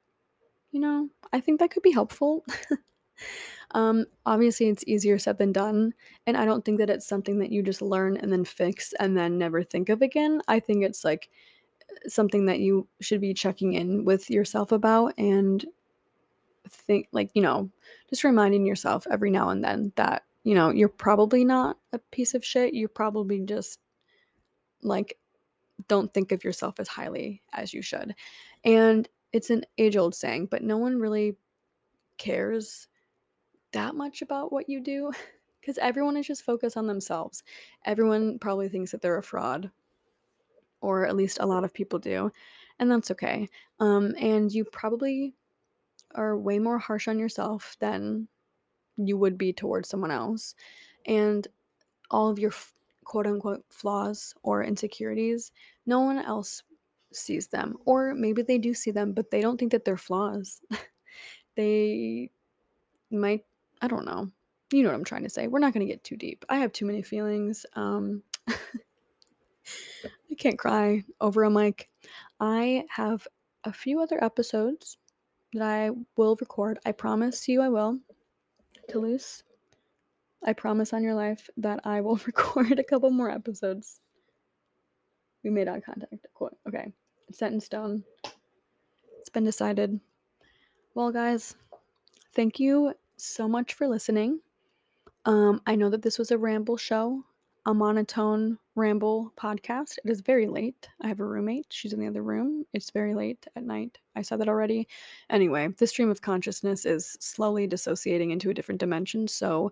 you 0.73 0.79
know, 0.79 1.07
I 1.31 1.39
think 1.39 1.59
that 1.59 1.69
could 1.69 1.83
be 1.83 1.91
helpful. 1.91 2.43
um, 3.71 4.05
obviously, 4.25 4.67
it's 4.67 4.83
easier 4.87 5.19
said 5.19 5.37
than 5.37 5.53
done. 5.53 5.93
And 6.25 6.35
I 6.35 6.45
don't 6.45 6.65
think 6.65 6.79
that 6.79 6.89
it's 6.89 7.07
something 7.07 7.37
that 7.39 7.51
you 7.51 7.61
just 7.61 7.81
learn 7.81 8.17
and 8.17 8.33
then 8.33 8.43
fix 8.43 8.91
and 8.99 9.15
then 9.15 9.37
never 9.37 9.63
think 9.63 9.89
of 9.89 10.01
again. 10.01 10.41
I 10.47 10.59
think 10.59 10.83
it's 10.83 11.05
like 11.05 11.29
something 12.07 12.47
that 12.47 12.59
you 12.59 12.87
should 13.01 13.21
be 13.21 13.35
checking 13.35 13.73
in 13.73 14.03
with 14.03 14.31
yourself 14.31 14.71
about 14.71 15.13
and 15.19 15.63
think 16.67 17.07
like, 17.11 17.29
you 17.35 17.43
know, 17.43 17.69
just 18.09 18.23
reminding 18.23 18.65
yourself 18.65 19.05
every 19.11 19.29
now 19.29 19.49
and 19.49 19.63
then 19.63 19.93
that, 19.95 20.23
you 20.43 20.55
know, 20.55 20.71
you're 20.71 20.89
probably 20.89 21.45
not 21.45 21.77
a 21.93 21.99
piece 21.99 22.33
of 22.33 22.43
shit. 22.43 22.73
You 22.73 22.87
probably 22.87 23.41
just 23.41 23.79
like 24.81 25.19
don't 25.87 26.11
think 26.11 26.31
of 26.31 26.43
yourself 26.43 26.79
as 26.79 26.87
highly 26.87 27.43
as 27.53 27.75
you 27.75 27.83
should. 27.83 28.15
And 28.65 29.07
it's 29.33 29.49
an 29.49 29.65
age 29.77 29.97
old 29.97 30.15
saying, 30.15 30.47
but 30.49 30.63
no 30.63 30.77
one 30.77 30.99
really 30.99 31.35
cares 32.17 32.87
that 33.71 33.95
much 33.95 34.21
about 34.21 34.53
what 34.53 34.69
you 34.69 34.79
do 34.79 35.11
because 35.59 35.77
everyone 35.79 36.15
is 36.15 36.27
just 36.27 36.43
focused 36.43 36.77
on 36.77 36.87
themselves. 36.87 37.43
Everyone 37.85 38.37
probably 38.39 38.69
thinks 38.69 38.91
that 38.91 39.01
they're 39.01 39.17
a 39.17 39.23
fraud, 39.23 39.71
or 40.81 41.05
at 41.05 41.15
least 41.15 41.39
a 41.41 41.45
lot 41.45 41.63
of 41.63 41.73
people 41.73 41.99
do, 41.99 42.31
and 42.79 42.91
that's 42.91 43.11
okay. 43.11 43.49
Um, 43.79 44.13
and 44.19 44.51
you 44.51 44.65
probably 44.65 45.33
are 46.15 46.37
way 46.37 46.59
more 46.59 46.77
harsh 46.77 47.07
on 47.07 47.17
yourself 47.17 47.75
than 47.79 48.27
you 48.97 49.17
would 49.17 49.37
be 49.37 49.53
towards 49.53 49.89
someone 49.89 50.11
else. 50.11 50.53
And 51.05 51.47
all 52.11 52.29
of 52.29 52.37
your 52.37 52.51
quote 53.03 53.25
unquote 53.25 53.65
flaws 53.69 54.35
or 54.43 54.63
insecurities, 54.63 55.51
no 55.85 56.01
one 56.01 56.19
else 56.19 56.61
sees 57.15 57.47
them. 57.47 57.77
Or 57.85 58.13
maybe 58.13 58.41
they 58.41 58.57
do 58.57 58.73
see 58.73 58.91
them, 58.91 59.13
but 59.13 59.31
they 59.31 59.41
don't 59.41 59.57
think 59.57 59.71
that 59.71 59.85
they're 59.85 59.97
flaws. 59.97 60.61
they 61.55 62.31
might, 63.11 63.45
I 63.81 63.87
don't 63.87 64.05
know. 64.05 64.31
You 64.71 64.83
know 64.83 64.89
what 64.89 64.95
I'm 64.95 65.03
trying 65.03 65.23
to 65.23 65.29
say. 65.29 65.47
We're 65.47 65.59
not 65.59 65.73
going 65.73 65.85
to 65.85 65.91
get 65.91 66.03
too 66.03 66.17
deep. 66.17 66.45
I 66.49 66.57
have 66.57 66.73
too 66.73 66.85
many 66.85 67.01
feelings. 67.01 67.65
Um, 67.75 68.23
I 68.47 70.35
can't 70.37 70.57
cry 70.57 71.03
over 71.21 71.43
a 71.43 71.51
mic. 71.51 71.89
I 72.39 72.85
have 72.89 73.27
a 73.63 73.71
few 73.71 74.01
other 74.01 74.21
episodes 74.23 74.97
that 75.53 75.61
I 75.61 75.91
will 76.17 76.35
record. 76.39 76.79
I 76.85 76.91
promise 76.91 77.47
you 77.47 77.61
I 77.61 77.69
will. 77.69 77.99
Toulouse, 78.89 79.43
I 80.45 80.53
promise 80.53 80.91
on 80.93 81.03
your 81.03 81.13
life 81.13 81.49
that 81.57 81.81
I 81.85 82.01
will 82.01 82.17
record 82.25 82.79
a 82.79 82.83
couple 82.83 83.09
more 83.11 83.29
episodes. 83.29 83.99
We 85.43 85.49
made 85.49 85.67
eye 85.67 85.81
contact. 85.81 86.27
Cool. 86.33 86.57
Okay. 86.67 86.91
Set 87.33 87.51
in 87.51 87.59
stone. 87.59 88.03
It's 89.19 89.29
been 89.29 89.43
decided. 89.43 89.99
Well, 90.93 91.11
guys, 91.11 91.55
thank 92.35 92.59
you 92.59 92.93
so 93.17 93.47
much 93.47 93.73
for 93.73 93.87
listening. 93.87 94.39
Um, 95.25 95.59
I 95.65 95.75
know 95.75 95.89
that 95.89 96.03
this 96.03 96.19
was 96.19 96.29
a 96.29 96.37
ramble 96.37 96.77
show, 96.77 97.23
a 97.65 97.73
monotone 97.73 98.59
ramble 98.75 99.33
podcast. 99.35 99.97
It 100.05 100.11
is 100.11 100.21
very 100.21 100.45
late. 100.47 100.87
I 101.01 101.07
have 101.07 101.21
a 101.21 101.25
roommate. 101.25 101.65
She's 101.69 101.93
in 101.93 101.99
the 101.99 102.07
other 102.07 102.21
room. 102.21 102.65
It's 102.71 102.91
very 102.91 103.15
late 103.15 103.47
at 103.55 103.63
night. 103.63 103.97
I 104.15 104.21
said 104.21 104.39
that 104.39 104.49
already. 104.49 104.87
Anyway, 105.31 105.69
the 105.79 105.87
stream 105.87 106.11
of 106.11 106.21
consciousness 106.21 106.85
is 106.85 107.17
slowly 107.19 107.65
dissociating 107.65 108.29
into 108.29 108.51
a 108.51 108.53
different 108.53 108.79
dimension. 108.79 109.27
So, 109.27 109.71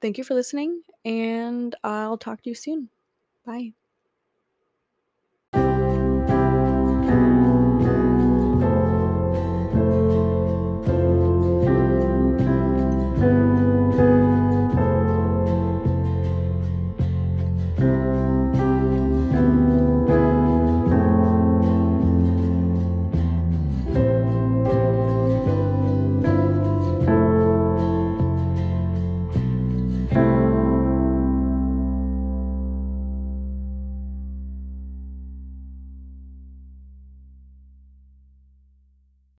thank 0.00 0.16
you 0.16 0.22
for 0.22 0.34
listening, 0.34 0.82
and 1.04 1.74
I'll 1.82 2.18
talk 2.18 2.42
to 2.42 2.50
you 2.50 2.54
soon. 2.54 2.88
Bye. 3.44 3.72